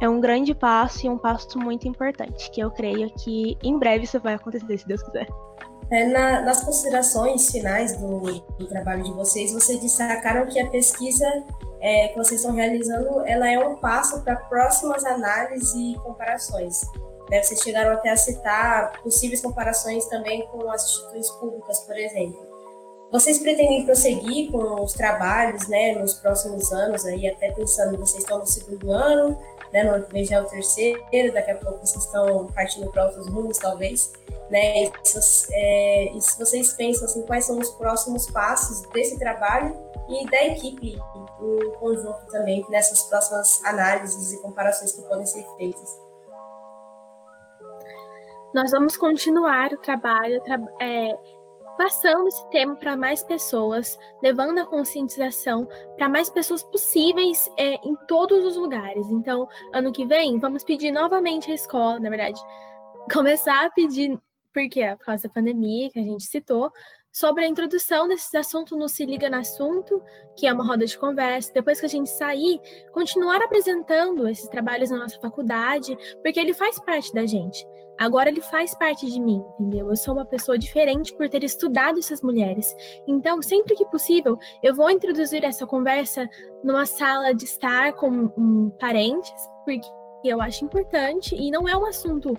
é 0.00 0.08
um 0.08 0.20
grande 0.20 0.54
passo 0.54 1.06
e 1.06 1.08
um 1.08 1.18
passo 1.18 1.58
muito 1.58 1.86
importante, 1.86 2.50
que 2.50 2.60
eu 2.60 2.70
creio 2.70 3.10
que 3.22 3.56
em 3.62 3.78
breve 3.78 4.04
isso 4.04 4.18
vai 4.20 4.34
acontecer, 4.34 4.78
se 4.78 4.86
Deus 4.86 5.02
quiser. 5.02 5.26
É, 5.90 6.06
na, 6.06 6.40
nas 6.40 6.64
considerações 6.64 7.50
finais 7.50 7.96
do, 7.98 8.20
do, 8.58 8.66
trabalho 8.66 9.04
de 9.04 9.12
vocês, 9.12 9.52
vocês 9.52 9.78
destacaram 9.80 10.46
que 10.46 10.58
a 10.58 10.68
pesquisa 10.68 11.26
é, 11.80 12.08
que 12.08 12.16
vocês 12.16 12.40
estão 12.40 12.54
realizando, 12.54 13.20
ela 13.26 13.48
é 13.48 13.58
um 13.58 13.76
passo 13.76 14.22
para 14.22 14.36
próximas 14.36 15.04
análises 15.04 15.74
e 15.74 15.94
comparações. 16.02 16.80
Né? 17.30 17.42
Vocês 17.42 17.60
chegaram 17.60 17.92
até 17.92 18.10
a 18.10 18.16
citar 18.16 19.00
possíveis 19.02 19.40
comparações 19.40 20.06
também 20.06 20.46
com 20.48 20.70
as 20.70 20.84
instituições 20.84 21.30
públicas, 21.32 21.80
por 21.80 21.96
exemplo. 21.96 22.54
Vocês 23.10 23.38
pretendem 23.38 23.84
prosseguir 23.84 24.50
com 24.50 24.82
os 24.82 24.92
trabalhos 24.92 25.68
né, 25.68 25.94
nos 25.94 26.14
próximos 26.14 26.72
anos, 26.72 27.06
aí, 27.06 27.28
até 27.28 27.52
pensando, 27.52 27.96
vocês 27.96 28.24
estão 28.24 28.38
no 28.38 28.46
segundo 28.46 28.90
ano, 28.90 29.38
né, 29.72 29.84
no 29.84 29.94
ano 29.94 30.04
que 30.04 30.12
vem 30.12 30.24
já 30.24 30.36
é 30.36 30.40
o 30.40 30.46
terceiro, 30.46 31.32
daqui 31.32 31.52
a 31.52 31.56
pouco 31.56 31.86
vocês 31.86 32.04
estão 32.04 32.46
partindo 32.48 32.90
para 32.90 33.06
outros 33.06 33.28
rumos, 33.28 33.56
talvez. 33.58 34.12
Né? 34.50 34.84
E, 34.84 34.92
se, 35.04 35.46
é, 35.52 36.12
e 36.12 36.20
se 36.20 36.36
vocês 36.36 36.72
pensam 36.72 37.04
assim, 37.04 37.22
quais 37.22 37.44
são 37.44 37.56
os 37.58 37.70
próximos 37.70 38.28
passos 38.30 38.82
desse 38.90 39.16
trabalho 39.16 39.76
e 40.08 40.28
da 40.28 40.44
equipe 40.46 41.00
em 41.40 41.70
conjunto 41.78 42.26
também, 42.30 42.66
nessas 42.68 43.02
próximas 43.02 43.64
análises 43.64 44.32
e 44.32 44.42
comparações 44.42 44.92
que 44.92 45.02
podem 45.02 45.26
ser 45.26 45.46
feitas. 45.56 46.03
Nós 48.54 48.70
vamos 48.70 48.96
continuar 48.96 49.72
o 49.72 49.78
trabalho, 49.78 50.40
tra 50.42 50.60
é, 50.80 51.18
passando 51.76 52.28
esse 52.28 52.48
tema 52.50 52.76
para 52.76 52.96
mais 52.96 53.20
pessoas, 53.20 53.98
levando 54.22 54.60
a 54.60 54.64
conscientização 54.64 55.66
para 55.96 56.08
mais 56.08 56.30
pessoas 56.30 56.62
possíveis 56.62 57.50
é, 57.58 57.74
em 57.84 57.96
todos 58.06 58.44
os 58.44 58.56
lugares. 58.56 59.08
Então, 59.10 59.48
ano 59.72 59.92
que 59.92 60.06
vem, 60.06 60.38
vamos 60.38 60.62
pedir 60.62 60.92
novamente 60.92 61.50
à 61.50 61.54
escola, 61.54 61.98
na 61.98 62.08
verdade, 62.08 62.40
começar 63.12 63.66
a 63.66 63.70
pedir, 63.70 64.16
porque 64.52 64.80
é 64.80 64.94
por 64.94 65.06
causa 65.06 65.26
da 65.26 65.34
pandemia 65.34 65.90
que 65.90 65.98
a 65.98 66.04
gente 66.04 66.24
citou, 66.24 66.70
sobre 67.14 67.44
a 67.44 67.48
introdução 67.48 68.08
desses 68.08 68.34
assuntos 68.34 68.76
no 68.76 68.88
Se 68.88 69.06
Liga 69.06 69.30
no 69.30 69.36
Assunto, 69.36 70.02
que 70.36 70.48
é 70.48 70.52
uma 70.52 70.66
roda 70.66 70.84
de 70.84 70.98
conversa. 70.98 71.52
Depois 71.54 71.78
que 71.78 71.86
a 71.86 71.88
gente 71.88 72.10
sair, 72.10 72.60
continuar 72.90 73.40
apresentando 73.40 74.28
esses 74.28 74.48
trabalhos 74.48 74.90
na 74.90 74.98
nossa 74.98 75.20
faculdade, 75.20 75.96
porque 76.24 76.40
ele 76.40 76.52
faz 76.52 76.80
parte 76.80 77.14
da 77.14 77.24
gente. 77.24 77.64
Agora 77.96 78.28
ele 78.28 78.40
faz 78.40 78.74
parte 78.74 79.08
de 79.08 79.20
mim, 79.20 79.40
entendeu? 79.60 79.88
Eu 79.88 79.94
sou 79.94 80.14
uma 80.14 80.24
pessoa 80.24 80.58
diferente 80.58 81.14
por 81.14 81.28
ter 81.28 81.44
estudado 81.44 82.00
essas 82.00 82.20
mulheres. 82.20 82.74
Então, 83.06 83.40
sempre 83.40 83.76
que 83.76 83.86
possível, 83.86 84.36
eu 84.60 84.74
vou 84.74 84.90
introduzir 84.90 85.44
essa 85.44 85.64
conversa 85.64 86.28
numa 86.64 86.84
sala 86.84 87.32
de 87.32 87.44
estar 87.44 87.92
com 87.92 88.32
um, 88.36 88.70
parentes, 88.80 89.32
porque 89.64 89.86
eu 90.24 90.40
acho 90.40 90.64
importante 90.64 91.36
e 91.36 91.48
não 91.52 91.68
é 91.68 91.76
um 91.76 91.86
assunto 91.86 92.34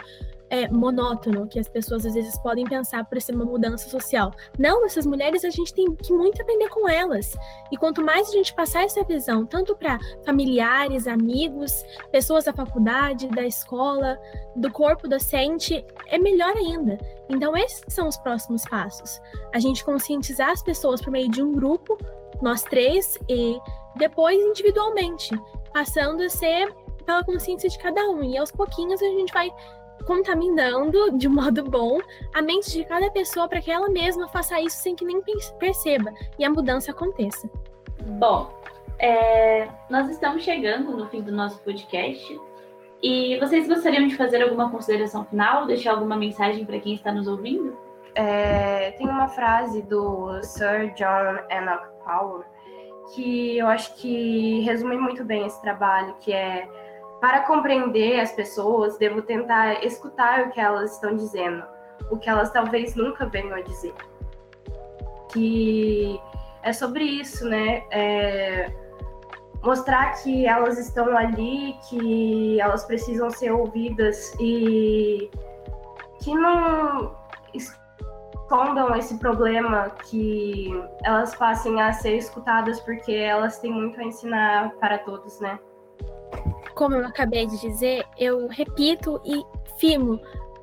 é, 0.50 0.68
monótono 0.70 1.48
que 1.48 1.60
as 1.60 1.68
pessoas 1.68 2.06
às 2.06 2.14
vezes 2.14 2.38
podem 2.40 2.66
pensar 2.66 3.06
por 3.06 3.20
ser 3.22 3.34
uma 3.34 3.46
mudança 3.46 3.90
social. 3.90 4.32
Não, 4.58 4.86
essas 4.86 5.06
mulheres 5.06 5.44
a 5.44 5.50
gente 5.50 5.74
tem 5.74 5.94
que 5.96 6.14
muito 6.14 6.42
aprender 6.42 6.70
com 6.70 6.88
elas. 6.88 7.36
E 7.72 7.78
quanto 7.78 8.04
mais 8.04 8.30
a 8.30 8.32
gente 8.32 8.54
passar 8.54 8.84
essa 8.84 9.04
visão, 9.04 9.46
tanto 9.46 9.76
para 9.76 10.00
familiares, 10.26 11.08
amigos, 11.08 11.84
pessoas 12.12 12.46
da 12.46 12.54
faculdade, 12.54 13.28
da 13.30 13.46
escola, 13.46 14.20
do 14.56 14.72
corpo 14.72 15.08
docente, 15.08 15.86
é 16.08 16.18
melhor 16.18 16.56
ainda. 16.56 16.98
Então, 17.30 17.56
esses 17.58 17.84
são 17.88 18.08
os 18.08 18.18
próximos 18.18 18.64
passos. 18.66 19.20
A 19.54 19.60
gente 19.60 19.84
conscientizar 19.84 20.52
as 20.52 20.62
pessoas 20.62 21.02
por 21.02 21.12
meio 21.12 21.30
de 21.30 21.42
um 21.42 21.52
grupo, 21.52 21.98
nós 22.42 22.64
três, 22.64 23.18
e 23.28 23.58
depois 23.96 24.40
individualmente, 24.40 25.32
passando 25.74 26.22
a 26.22 26.30
ser 26.30 26.72
pela 27.06 27.24
consciência 27.24 27.70
de 27.70 27.78
cada 27.78 28.02
um. 28.10 28.24
E 28.24 28.38
aos 28.38 28.52
pouquinhos 28.52 29.02
a 29.02 29.06
gente 29.06 29.34
vai 29.34 29.52
contaminando 30.06 31.18
de 31.18 31.28
modo 31.30 31.64
bom 31.64 32.00
a 32.34 32.42
mente 32.42 32.72
de 32.72 32.86
cada 32.86 33.10
pessoa 33.12 33.48
para 33.48 33.62
que 33.62 33.72
ela 33.72 33.90
mesma 33.90 34.28
faça 34.28 34.60
isso 34.60 34.78
sem 34.78 34.96
que 34.96 35.06
nem 35.06 35.22
perceba 35.60 36.12
e 36.38 36.46
a 36.46 36.50
mudança 36.50 36.92
aconteça. 36.92 37.50
Bom, 38.02 38.54
é, 39.00 39.68
nós 39.90 40.10
estamos 40.10 40.44
chegando 40.44 40.96
no 40.96 41.08
fim 41.08 41.22
do 41.22 41.32
nosso 41.32 41.60
podcast 41.62 42.40
e 43.02 43.38
vocês 43.40 43.68
gostariam 43.68 44.08
de 44.08 44.16
fazer 44.16 44.42
alguma 44.42 44.70
consideração 44.70 45.26
final, 45.26 45.66
deixar 45.66 45.92
alguma 45.92 46.16
mensagem 46.16 46.66
para 46.66 46.80
quem 46.80 46.94
está 46.94 47.12
nos 47.12 47.28
ouvindo? 47.28 47.78
É, 48.16 48.92
tem 48.92 49.08
uma 49.08 49.28
frase 49.28 49.82
do 49.82 50.42
Sir 50.42 50.94
John 50.96 51.38
Enoch 51.50 51.86
Powell 52.04 52.46
que 53.14 53.58
eu 53.58 53.68
acho 53.68 53.94
que 53.96 54.62
resume 54.62 54.98
muito 54.98 55.24
bem 55.24 55.46
esse 55.46 55.62
trabalho, 55.62 56.16
que 56.20 56.32
é 56.32 56.68
para 57.26 57.42
compreender 57.42 58.20
as 58.20 58.32
pessoas, 58.34 59.00
devo 59.00 59.20
tentar 59.20 59.84
escutar 59.84 60.44
o 60.44 60.52
que 60.52 60.60
elas 60.60 60.94
estão 60.94 61.16
dizendo, 61.16 61.64
o 62.12 62.20
que 62.20 62.30
elas 62.30 62.52
talvez 62.52 62.94
nunca 62.94 63.26
venham 63.26 63.56
a 63.56 63.62
dizer. 63.62 63.96
Que 65.34 66.22
é 66.62 66.72
sobre 66.72 67.04
isso, 67.04 67.50
né? 67.50 67.84
É 67.90 68.72
mostrar 69.64 70.22
que 70.22 70.46
elas 70.46 70.78
estão 70.78 71.18
ali, 71.18 71.76
que 71.90 72.62
elas 72.62 72.86
precisam 72.86 73.32
ser 73.32 73.52
ouvidas 73.52 74.32
e 74.40 75.28
que 76.22 76.32
não 76.32 77.16
escondam 77.56 78.96
esse 78.96 79.18
problema, 79.18 79.90
que 80.04 80.70
elas 81.04 81.34
passem 81.34 81.82
a 81.82 81.92
ser 81.92 82.18
escutadas 82.18 82.80
porque 82.82 83.14
elas 83.14 83.58
têm 83.58 83.72
muito 83.72 84.00
a 84.00 84.04
ensinar 84.04 84.76
para 84.76 85.00
todos, 85.00 85.40
né? 85.40 85.58
Como 86.76 86.96
eu 86.96 87.06
acabei 87.06 87.48
de 87.48 87.60
dizer, 87.60 88.06
eu 88.18 88.48
repito 88.48 89.22
e 89.26 89.44
firmo 89.80 90.20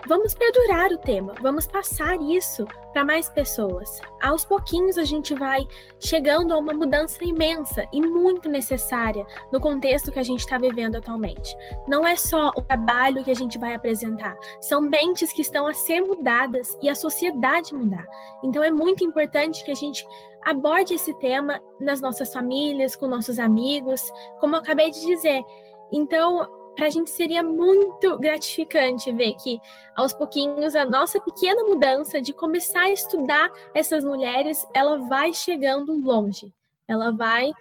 Vamos 0.09 0.35
perdurar 0.35 0.91
o 0.91 0.99
tema, 0.99 1.33
vamos 1.41 1.65
passar 1.65 2.21
isso 2.21 2.67
para 2.93 3.05
mais 3.05 3.29
pessoas. 3.29 4.01
Aos 4.21 4.45
pouquinhos 4.45 4.99
a 4.99 5.05
gente 5.05 5.33
vai 5.33 5.65
chegando 6.01 6.53
a 6.53 6.59
uma 6.59 6.73
mudança 6.73 7.25
imensa 7.25 7.87
e 7.93 8.01
muito 8.01 8.49
necessária 8.49 9.25
no 9.53 9.61
contexto 9.61 10.11
que 10.11 10.19
a 10.19 10.25
gente 10.25 10.41
está 10.41 10.59
vivendo 10.59 10.97
atualmente. 10.97 11.57
Não 11.87 12.05
é 12.05 12.17
só 12.17 12.51
o 12.57 12.63
trabalho 12.63 13.23
que 13.23 13.31
a 13.31 13.35
gente 13.35 13.59
vai 13.59 13.75
apresentar, 13.75 14.37
são 14.61 14.81
mentes 14.81 15.33
que 15.33 15.43
estão 15.43 15.69
a 15.69 15.73
ser 15.73 16.01
mudadas 16.01 16.77
e 16.83 16.89
a 16.89 16.97
sociedade 16.97 17.73
mudar. 17.73 18.07
Então 18.43 18.63
é 18.63 18.73
muito 18.73 19.05
importante 19.05 19.65
que 19.65 19.71
a 19.71 19.77
gente 19.77 20.05
aborde 20.45 20.95
esse 20.95 21.15
tema 21.21 21.63
nas 21.81 22.01
nossas 22.01 22.33
famílias, 22.33 22.97
com 22.97 23.07
nossos 23.07 23.39
amigos, 23.39 24.03
como 24.41 24.57
eu 24.57 24.61
acabei 24.61 24.91
de 24.91 25.01
dizer. 25.07 25.45
Então, 25.93 26.49
para 26.75 26.87
a 26.87 26.91
gente 26.91 27.11
seria 27.11 27.43
muito 27.43 28.19
gratificante 28.19 29.13
ver 29.13 29.35
que, 29.35 29.61
aos 29.95 30.13
pouquinhos, 30.13 30.75
a 30.75 30.85
nossa 30.85 31.21
pequena 31.21 31.63
mudança 31.65 32.21
de 32.21 32.33
começar 32.33 32.83
a 32.83 32.91
estudar 32.91 33.51
essas 33.75 34.03
mulheres, 34.03 34.67
ela 34.75 34.97
vai 35.09 35.33
chegando 35.35 35.93
longe. 35.93 36.53
Ela 36.89 37.13
vai 37.13 37.53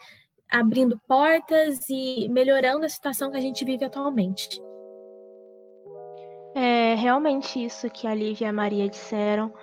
abrindo 0.50 1.00
portas 1.08 1.90
e 1.90 2.28
melhorando 2.30 2.86
a 2.86 2.90
situação 2.90 3.32
que 3.32 3.38
a 3.38 3.42
gente 3.42 3.64
vive 3.66 3.86
atualmente. 3.86 4.62
É 6.54 6.96
realmente 6.96 7.64
isso 7.64 7.90
que 7.90 8.08
a 8.08 8.14
Lívia 8.14 8.46
e 8.46 8.50
a 8.50 8.54
Maria 8.54 8.90
disseram. 8.90 9.54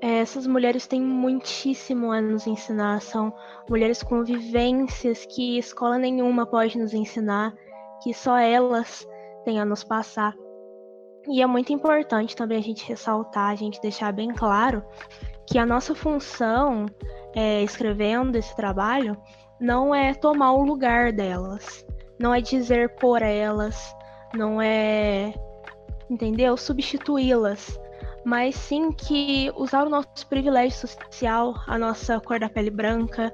É, 0.00 0.18
essas 0.18 0.46
mulheres 0.46 0.86
têm 0.86 1.00
muitíssimo 1.00 2.10
a 2.10 2.20
nos 2.20 2.46
ensinar, 2.46 3.00
são 3.00 3.32
mulheres 3.68 4.02
com 4.02 4.24
vivências 4.24 5.24
que 5.26 5.58
escola 5.58 5.96
nenhuma 5.98 6.44
pode 6.44 6.76
nos 6.76 6.92
ensinar 6.92 7.54
que 8.02 8.12
só 8.12 8.36
elas 8.36 9.06
têm 9.44 9.60
a 9.60 9.64
nos 9.64 9.84
passar. 9.84 10.34
E 11.28 11.40
é 11.40 11.46
muito 11.46 11.72
importante 11.72 12.34
também 12.34 12.58
a 12.58 12.62
gente 12.62 12.86
ressaltar, 12.86 13.50
a 13.50 13.54
gente 13.54 13.80
deixar 13.80 14.12
bem 14.12 14.32
claro 14.32 14.82
que 15.46 15.58
a 15.58 15.66
nossa 15.66 15.94
função 15.94 16.86
é, 17.34 17.62
escrevendo 17.62 18.36
esse 18.36 18.54
trabalho 18.56 19.16
não 19.60 19.94
é 19.94 20.14
tomar 20.14 20.52
o 20.52 20.64
lugar 20.64 21.12
delas, 21.12 21.86
não 22.18 22.34
é 22.34 22.40
dizer 22.40 22.96
por 22.96 23.22
elas, 23.22 23.94
não 24.34 24.60
é, 24.60 25.32
entendeu? 26.10 26.56
Substituí-las, 26.56 27.78
mas 28.24 28.54
sim 28.56 28.90
que 28.90 29.52
usar 29.56 29.86
o 29.86 29.90
nosso 29.90 30.26
privilégio 30.28 30.76
social, 30.88 31.54
a 31.66 31.78
nossa 31.78 32.18
cor 32.20 32.40
da 32.40 32.48
pele 32.48 32.70
branca, 32.70 33.32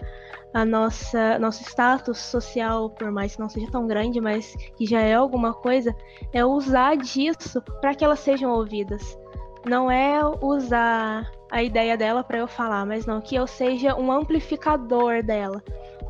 a 0.52 0.64
nossa 0.64 1.38
nosso 1.38 1.62
status 1.62 2.18
social, 2.18 2.90
por 2.90 3.10
mais 3.10 3.34
que 3.34 3.40
não 3.40 3.48
seja 3.48 3.70
tão 3.70 3.86
grande, 3.86 4.20
mas 4.20 4.54
que 4.76 4.86
já 4.86 5.00
é 5.00 5.14
alguma 5.14 5.52
coisa, 5.52 5.94
é 6.32 6.44
usar 6.44 6.96
disso 6.96 7.62
para 7.80 7.94
que 7.94 8.04
elas 8.04 8.20
sejam 8.20 8.50
ouvidas. 8.50 9.18
Não 9.66 9.90
é 9.90 10.20
usar 10.40 11.30
a 11.50 11.62
ideia 11.62 11.96
dela 11.96 12.22
para 12.22 12.38
eu 12.38 12.48
falar, 12.48 12.86
mas 12.86 13.06
não 13.06 13.20
que 13.20 13.34
eu 13.34 13.46
seja 13.46 13.94
um 13.94 14.10
amplificador 14.10 15.22
dela. 15.22 15.62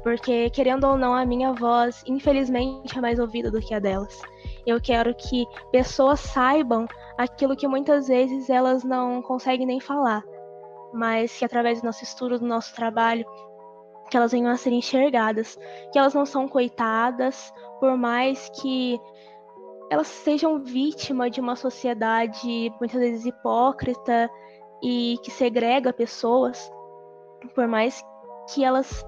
Porque, 0.03 0.49
querendo 0.51 0.85
ou 0.85 0.97
não, 0.97 1.15
a 1.15 1.27
minha 1.27 1.53
voz, 1.53 2.05
infelizmente, 2.07 2.97
é 2.97 3.01
mais 3.01 3.19
ouvida 3.19 3.51
do 3.51 3.61
que 3.61 3.75
a 3.75 3.79
delas. 3.79 4.21
Eu 4.65 4.81
quero 4.81 5.15
que 5.15 5.45
pessoas 5.73 6.21
saibam 6.21 6.87
aquilo 7.17 7.57
que 7.57 7.67
muitas 7.67 8.09
vezes 8.09 8.49
elas 8.49 8.85
não 8.85 9.21
conseguem 9.21 9.67
nem 9.67 9.81
falar, 9.81 10.23
mas 10.93 11.37
que 11.37 11.45
através 11.45 11.81
do 11.81 11.87
nosso 11.87 12.05
estudo, 12.05 12.39
do 12.39 12.47
nosso 12.47 12.75
trabalho, 12.75 13.27
que 14.11 14.17
elas 14.17 14.33
venham 14.33 14.51
a 14.51 14.57
ser 14.57 14.73
enxergadas, 14.73 15.59
que 15.93 15.99
elas 15.99 16.15
não 16.15 16.25
são 16.25 16.49
coitadas, 16.49 17.53
por 17.81 17.97
mais 17.97 18.51
que 18.61 19.01
elas 19.91 20.07
sejam 20.07 20.63
vítima 20.63 21.31
de 21.31 21.41
uma 21.41 21.57
sociedade 21.57 22.73
muitas 22.79 23.01
vezes 23.01 23.27
hipócrita 23.27 24.31
e 24.83 25.19
que 25.23 25.31
segrega 25.31 25.93
pessoas, 25.93 26.71
por 27.55 27.67
mais 27.67 28.03
que 28.53 28.65
elas 28.65 29.05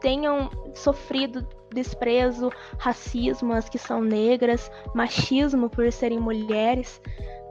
tenham 0.00 0.50
sofrido 0.74 1.46
desprezo, 1.72 2.50
racismo, 2.78 3.52
as 3.52 3.68
que 3.68 3.78
são 3.78 4.00
negras, 4.00 4.70
machismo 4.94 5.68
por 5.68 5.90
serem 5.92 6.18
mulheres, 6.18 7.00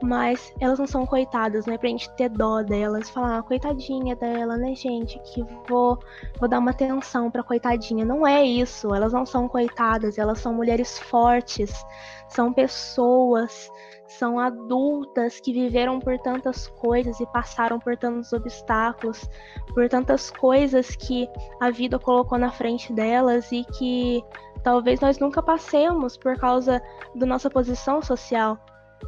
mas 0.02 0.52
elas 0.60 0.78
não 0.78 0.86
são 0.86 1.06
coitadas, 1.06 1.66
né? 1.66 1.78
Pra 1.78 1.88
gente 1.88 2.10
ter 2.16 2.28
dó 2.28 2.62
delas, 2.62 3.08
falar, 3.08 3.38
ah, 3.38 3.42
coitadinha 3.42 4.14
dela, 4.14 4.56
né, 4.56 4.74
gente? 4.74 5.18
Que 5.20 5.42
vou, 5.68 5.98
vou 6.38 6.48
dar 6.48 6.58
uma 6.58 6.70
atenção 6.70 7.30
pra 7.30 7.42
coitadinha. 7.42 8.04
Não 8.04 8.26
é 8.26 8.44
isso, 8.44 8.94
elas 8.94 9.12
não 9.12 9.24
são 9.24 9.48
coitadas, 9.48 10.18
elas 10.18 10.38
são 10.38 10.52
mulheres 10.52 10.98
fortes, 10.98 11.72
são 12.28 12.52
pessoas, 12.52 13.70
são 14.06 14.38
adultas 14.38 15.40
que 15.40 15.52
viveram 15.52 15.98
por 15.98 16.18
tantas 16.18 16.68
coisas 16.68 17.18
e 17.20 17.26
passaram 17.26 17.78
por 17.78 17.96
tantos 17.96 18.32
obstáculos, 18.32 19.28
por 19.74 19.88
tantas 19.88 20.30
coisas 20.30 20.94
que 20.94 21.28
a 21.60 21.70
vida 21.70 21.98
colocou 21.98 22.38
na 22.38 22.50
frente 22.50 22.92
delas 22.92 23.50
e 23.50 23.64
que 23.64 24.22
talvez 24.62 25.00
nós 25.00 25.18
nunca 25.18 25.42
passemos 25.42 26.16
por 26.16 26.36
causa 26.38 26.82
da 27.14 27.26
nossa 27.26 27.50
posição 27.50 28.02
social, 28.02 28.58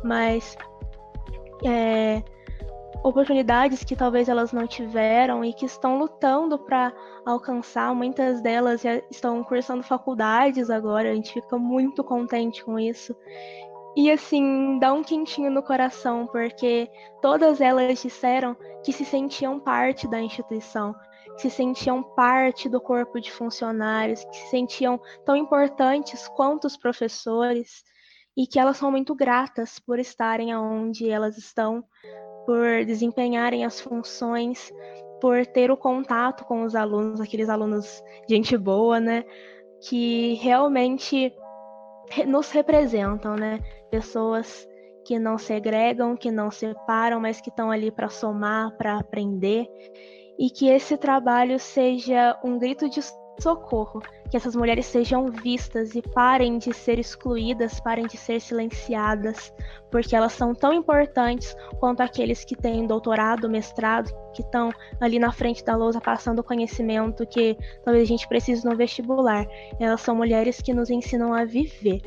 mas 0.03 0.57
é, 1.65 2.23
oportunidades 3.03 3.85
que 3.85 3.97
talvez 3.97 4.29
elas 4.29 4.53
não 4.53 4.67
tiveram 4.67 5.45
e 5.45 5.53
que 5.53 5.67
estão 5.67 5.99
lutando 5.99 6.59
para 6.59 6.93
alcançar. 7.25 7.95
Muitas 7.95 8.41
delas 8.41 8.83
estão 9.11 9.43
cursando 9.45 9.83
faculdades 9.83 10.71
agora, 10.71 11.11
a 11.11 11.15
gente 11.15 11.33
fica 11.33 11.59
muito 11.59 12.03
contente 12.03 12.65
com 12.65 12.79
isso. 12.79 13.15
E 13.97 14.11
assim, 14.11 14.79
dá 14.79 14.93
um 14.93 15.03
quentinho 15.03 15.51
no 15.51 15.63
coração, 15.63 16.27
porque 16.27 16.89
todas 17.21 17.61
elas 17.61 18.01
disseram 18.01 18.57
que 18.85 18.93
se 18.93 19.05
sentiam 19.05 19.59
parte 19.59 20.07
da 20.07 20.21
instituição, 20.21 20.95
que 21.35 21.43
se 21.43 21.51
sentiam 21.51 22.03
parte 22.03 22.69
do 22.69 22.81
corpo 22.81 23.21
de 23.21 23.33
funcionários, 23.33 24.25
que 24.25 24.37
se 24.37 24.51
sentiam 24.51 25.01
tão 25.25 25.35
importantes 25.35 26.29
quanto 26.29 26.67
os 26.67 26.77
professores 26.77 27.85
e 28.39 28.47
que 28.47 28.61
elas 28.61 28.77
são 28.77 28.89
muito 28.89 29.17
gratas 29.17 29.81
por 29.81 29.99
estarem 29.99 30.55
onde 30.55 31.11
elas 31.11 31.37
estão, 31.37 31.83
por 32.47 32.85
desempenharem 32.87 33.65
as 33.65 33.81
funções, 33.81 34.73
por 35.21 35.45
ter 35.45 35.73
o 35.73 35.77
contato 35.77 36.45
com 36.45 36.63
os 36.63 36.77
alunos, 36.77 37.21
aqueles 37.21 37.49
alunos 37.49 38.01
gente 38.31 38.57
boa, 38.57 39.01
né? 39.01 39.25
Que 39.83 40.35
realmente 40.35 41.35
nos 42.29 42.53
representam, 42.53 43.35
né? 43.35 43.59
Pessoas 43.91 44.69
que 45.05 45.19
não 45.19 45.37
segregam, 45.37 46.17
que 46.17 46.31
não 46.31 46.49
separam, 46.49 47.19
mas 47.19 47.41
que 47.41 47.51
estão 47.51 47.73
ali 47.73 47.91
para 47.91 48.09
somar, 48.09 48.71
para 48.77 49.01
aprender, 49.01 49.67
e 50.39 50.49
que 50.49 50.69
esse 50.69 50.97
trabalho 50.97 51.59
seja 51.59 52.39
um 52.45 52.57
grito 52.57 52.89
de 52.89 53.01
socorro, 53.41 54.03
que 54.31 54.37
essas 54.37 54.55
mulheres 54.55 54.87
sejam 54.87 55.31
vistas 55.31 55.95
e 55.95 56.03
parem 56.03 56.59
de 56.59 56.73
ser 56.75 56.99
excluídas, 56.99 57.81
parem 57.81 58.07
de 58.07 58.17
ser 58.17 58.41
silenciadas, 58.41 59.53
porque 59.91 60.15
elas 60.15 60.33
são 60.33 60.55
tão 60.55 60.73
importantes 60.73 61.57
quanto 61.81 62.01
aqueles 62.03 62.45
que 62.45 62.55
têm 62.57 62.87
doutorado, 62.87 63.49
mestrado, 63.49 64.13
que 64.35 64.43
estão 64.43 64.71
ali 65.01 65.19
na 65.19 65.33
frente 65.33 65.65
da 65.65 65.77
lousa 65.77 66.01
passando 66.01 66.45
conhecimento 66.45 67.27
que 67.27 67.57
talvez 67.85 68.05
a 68.05 68.09
gente 68.09 68.29
precise 68.29 68.65
no 68.65 68.77
vestibular. 68.77 69.47
Elas 69.81 70.01
são 70.01 70.15
mulheres 70.15 70.61
que 70.61 70.75
nos 70.75 70.91
ensinam 70.91 71.33
a 71.33 71.45
viver. 71.45 72.03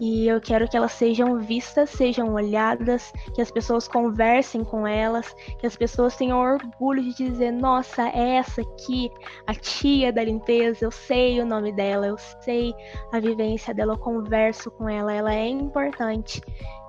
E 0.00 0.26
eu 0.26 0.40
quero 0.40 0.66
que 0.66 0.74
elas 0.74 0.92
sejam 0.92 1.38
vistas, 1.38 1.90
sejam 1.90 2.32
olhadas, 2.32 3.12
que 3.34 3.42
as 3.42 3.50
pessoas 3.50 3.86
conversem 3.86 4.64
com 4.64 4.86
elas, 4.86 5.34
que 5.58 5.66
as 5.66 5.76
pessoas 5.76 6.16
tenham 6.16 6.40
orgulho 6.40 7.02
de 7.02 7.12
dizer: 7.12 7.50
nossa, 7.50 8.08
é 8.08 8.36
essa 8.36 8.62
aqui, 8.62 9.10
a 9.46 9.52
tia 9.52 10.10
da 10.10 10.24
limpeza, 10.24 10.86
eu 10.86 10.90
sei 10.90 11.38
o 11.42 11.44
nome 11.44 11.70
dela, 11.72 12.06
eu 12.06 12.16
sei 12.16 12.74
a 13.12 13.20
vivência 13.20 13.74
dela, 13.74 13.92
eu 13.92 13.98
converso 13.98 14.70
com 14.70 14.88
ela, 14.88 15.12
ela 15.12 15.34
é 15.34 15.46
importante 15.46 16.40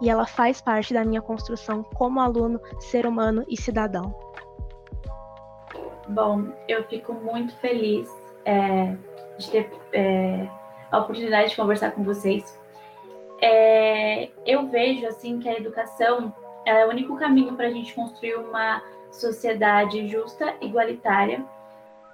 e 0.02 0.10
ela 0.10 0.26
faz 0.26 0.62
parte 0.62 0.93
da 0.93 1.04
minha 1.04 1.21
construção 1.21 1.84
como 1.84 2.21
aluno, 2.21 2.62
ser 2.80 3.06
humano 3.06 3.43
e 3.50 3.60
cidadão. 3.60 4.15
Bom, 6.08 6.45
eu 6.65 6.86
fico 6.86 7.13
muito 7.13 7.54
feliz 7.58 8.10
é, 8.45 8.95
de 9.38 9.52
ter 9.52 9.69
é, 9.91 10.47
a 10.89 11.00
oportunidade 11.00 11.50
de 11.50 11.56
conversar 11.58 11.91
com 11.91 12.04
vocês 12.04 12.61
é, 13.41 14.30
eu 14.45 14.67
vejo 14.67 15.06
assim 15.08 15.39
que 15.39 15.49
a 15.49 15.58
educação 15.58 16.34
é 16.65 16.86
o 16.86 16.89
único 16.89 17.17
caminho 17.17 17.56
para 17.56 17.67
a 17.67 17.71
gente 17.71 17.93
construir 17.93 18.36
uma 18.36 18.82
sociedade 19.12 20.08
justa, 20.08 20.56
igualitária. 20.62 21.43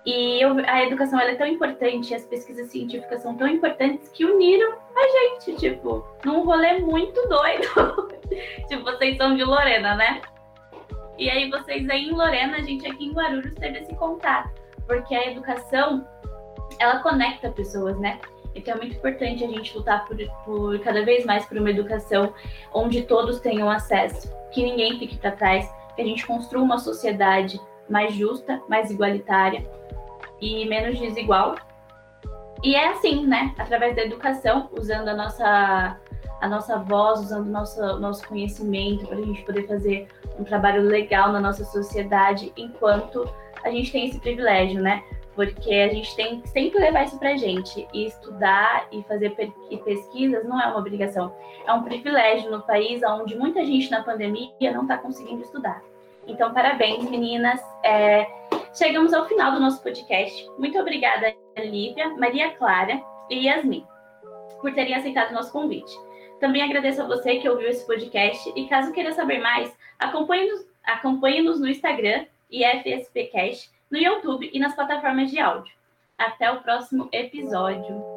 E 0.06 0.42
eu, 0.42 0.56
a 0.66 0.84
educação 0.84 1.20
é 1.20 1.36
tão 1.36 1.46
importante, 1.46 2.16
as 2.16 2.24
pesquisas 2.24 2.72
científicas 2.72 3.22
são 3.22 3.36
tão 3.36 3.46
importantes 3.46 4.08
que 4.10 4.24
uniram 4.24 4.78
a 4.96 5.08
gente, 5.10 5.58
tipo, 5.58 6.06
num 6.24 6.46
rolê 6.46 6.80
muito 6.80 7.28
doido. 7.28 8.08
tipo, 8.70 8.84
vocês 8.84 9.18
são 9.18 9.36
de 9.36 9.44
Lorena, 9.44 9.96
né? 9.96 10.22
E 11.18 11.30
aí 11.30 11.50
vocês 11.50 11.90
aí 11.90 12.08
em 12.08 12.12
Lorena, 12.12 12.58
a 12.58 12.62
gente 12.62 12.88
aqui 12.88 13.06
em 13.06 13.12
Guarulhos 13.12 13.54
teve 13.56 13.80
esse 13.80 13.94
contato, 13.96 14.50
porque 14.86 15.14
a 15.14 15.30
educação, 15.30 16.08
ela 16.80 17.00
conecta 17.00 17.52
pessoas, 17.52 18.00
né? 18.00 18.18
Então 18.58 18.74
é 18.74 18.78
muito 18.78 18.96
importante 18.96 19.44
a 19.44 19.48
gente 19.48 19.78
lutar 19.78 20.06
por, 20.06 20.18
por 20.44 20.80
cada 20.80 21.06
vez 21.06 21.26
mais 21.26 21.46
por 21.46 21.58
uma 21.58 21.70
educação 21.70 22.34
onde 22.74 23.04
todos 23.04 23.40
tenham 23.40 23.70
acesso, 23.70 24.34
que 24.52 24.64
ninguém 24.64 24.98
fique 24.98 25.18
para 25.18 25.32
trás, 25.32 25.72
que 25.96 26.02
a 26.02 26.06
gente 26.06 26.26
construa 26.26 26.64
uma 26.64 26.80
sociedade 26.80 27.60
mais 27.90 28.14
justa, 28.14 28.62
mais 28.68 28.92
igualitária 28.92 29.66
e 30.42 30.66
menos 30.66 31.00
desigual. 31.00 31.56
E 32.64 32.76
é 32.76 32.90
assim, 32.90 33.26
né? 33.26 33.54
Através 33.58 33.96
da 33.96 34.04
educação, 34.04 34.70
usando 34.78 35.08
a 35.10 35.14
nossa, 35.14 35.98
a 36.42 36.50
nossa 36.50 36.78
voz, 36.80 37.20
usando 37.20 37.48
o 37.48 37.52
nosso, 37.52 38.00
nosso 38.00 38.28
conhecimento 38.28 39.06
para 39.06 39.18
a 39.18 39.22
gente 39.22 39.44
poder 39.44 39.68
fazer 39.68 40.08
um 40.40 40.44
trabalho 40.44 40.82
legal 40.82 41.32
na 41.32 41.40
nossa 41.40 41.64
sociedade, 41.66 42.52
enquanto 42.58 43.30
a 43.64 43.70
gente 43.70 43.92
tem 43.92 44.08
esse 44.08 44.20
privilégio, 44.20 44.82
né? 44.82 45.04
Porque 45.38 45.72
a 45.72 45.88
gente 45.90 46.16
tem 46.16 46.42
que 46.42 46.50
sempre 46.50 46.80
levar 46.80 47.06
isso 47.06 47.20
para 47.20 47.30
a 47.30 47.38
gente. 47.38 47.88
E 47.94 48.08
estudar 48.08 48.88
e 48.92 49.04
fazer 49.04 49.36
pesquisas 49.86 50.44
não 50.44 50.60
é 50.60 50.66
uma 50.66 50.80
obrigação, 50.80 51.32
é 51.64 51.72
um 51.72 51.84
privilégio 51.84 52.50
no 52.50 52.64
país 52.64 53.04
onde 53.04 53.38
muita 53.38 53.64
gente 53.64 53.92
na 53.92 54.02
pandemia 54.02 54.74
não 54.74 54.82
está 54.82 54.98
conseguindo 54.98 55.44
estudar. 55.44 55.80
Então, 56.26 56.52
parabéns, 56.52 57.08
meninas. 57.08 57.62
É, 57.84 58.26
chegamos 58.76 59.14
ao 59.14 59.28
final 59.28 59.52
do 59.52 59.60
nosso 59.60 59.82
podcast. 59.84 60.50
Muito 60.58 60.78
obrigada, 60.80 61.32
Lívia, 61.56 62.10
Maria 62.18 62.50
Clara 62.56 63.00
e 63.30 63.46
Yasmin, 63.46 63.86
por 64.60 64.74
terem 64.74 64.96
aceitado 64.96 65.30
o 65.30 65.36
nosso 65.36 65.52
convite. 65.52 65.96
Também 66.40 66.64
agradeço 66.64 67.04
a 67.04 67.06
você 67.06 67.36
que 67.36 67.48
ouviu 67.48 67.70
esse 67.70 67.86
podcast 67.86 68.52
e 68.56 68.68
caso 68.68 68.92
queira 68.92 69.12
saber 69.12 69.40
mais, 69.40 69.72
acompanhe-nos 70.00 70.66
acompanhe 70.84 71.42
no 71.42 71.68
Instagram, 71.68 72.26
IFSPcast, 72.50 73.70
no 73.90 73.98
YouTube 73.98 74.50
e 74.54 74.60
nas 74.60 74.76
plataformas 74.76 75.32
de 75.32 75.40
áudio. 75.40 75.74
Até 76.18 76.52
o 76.52 76.62
próximo 76.62 77.10
episódio. 77.12 78.17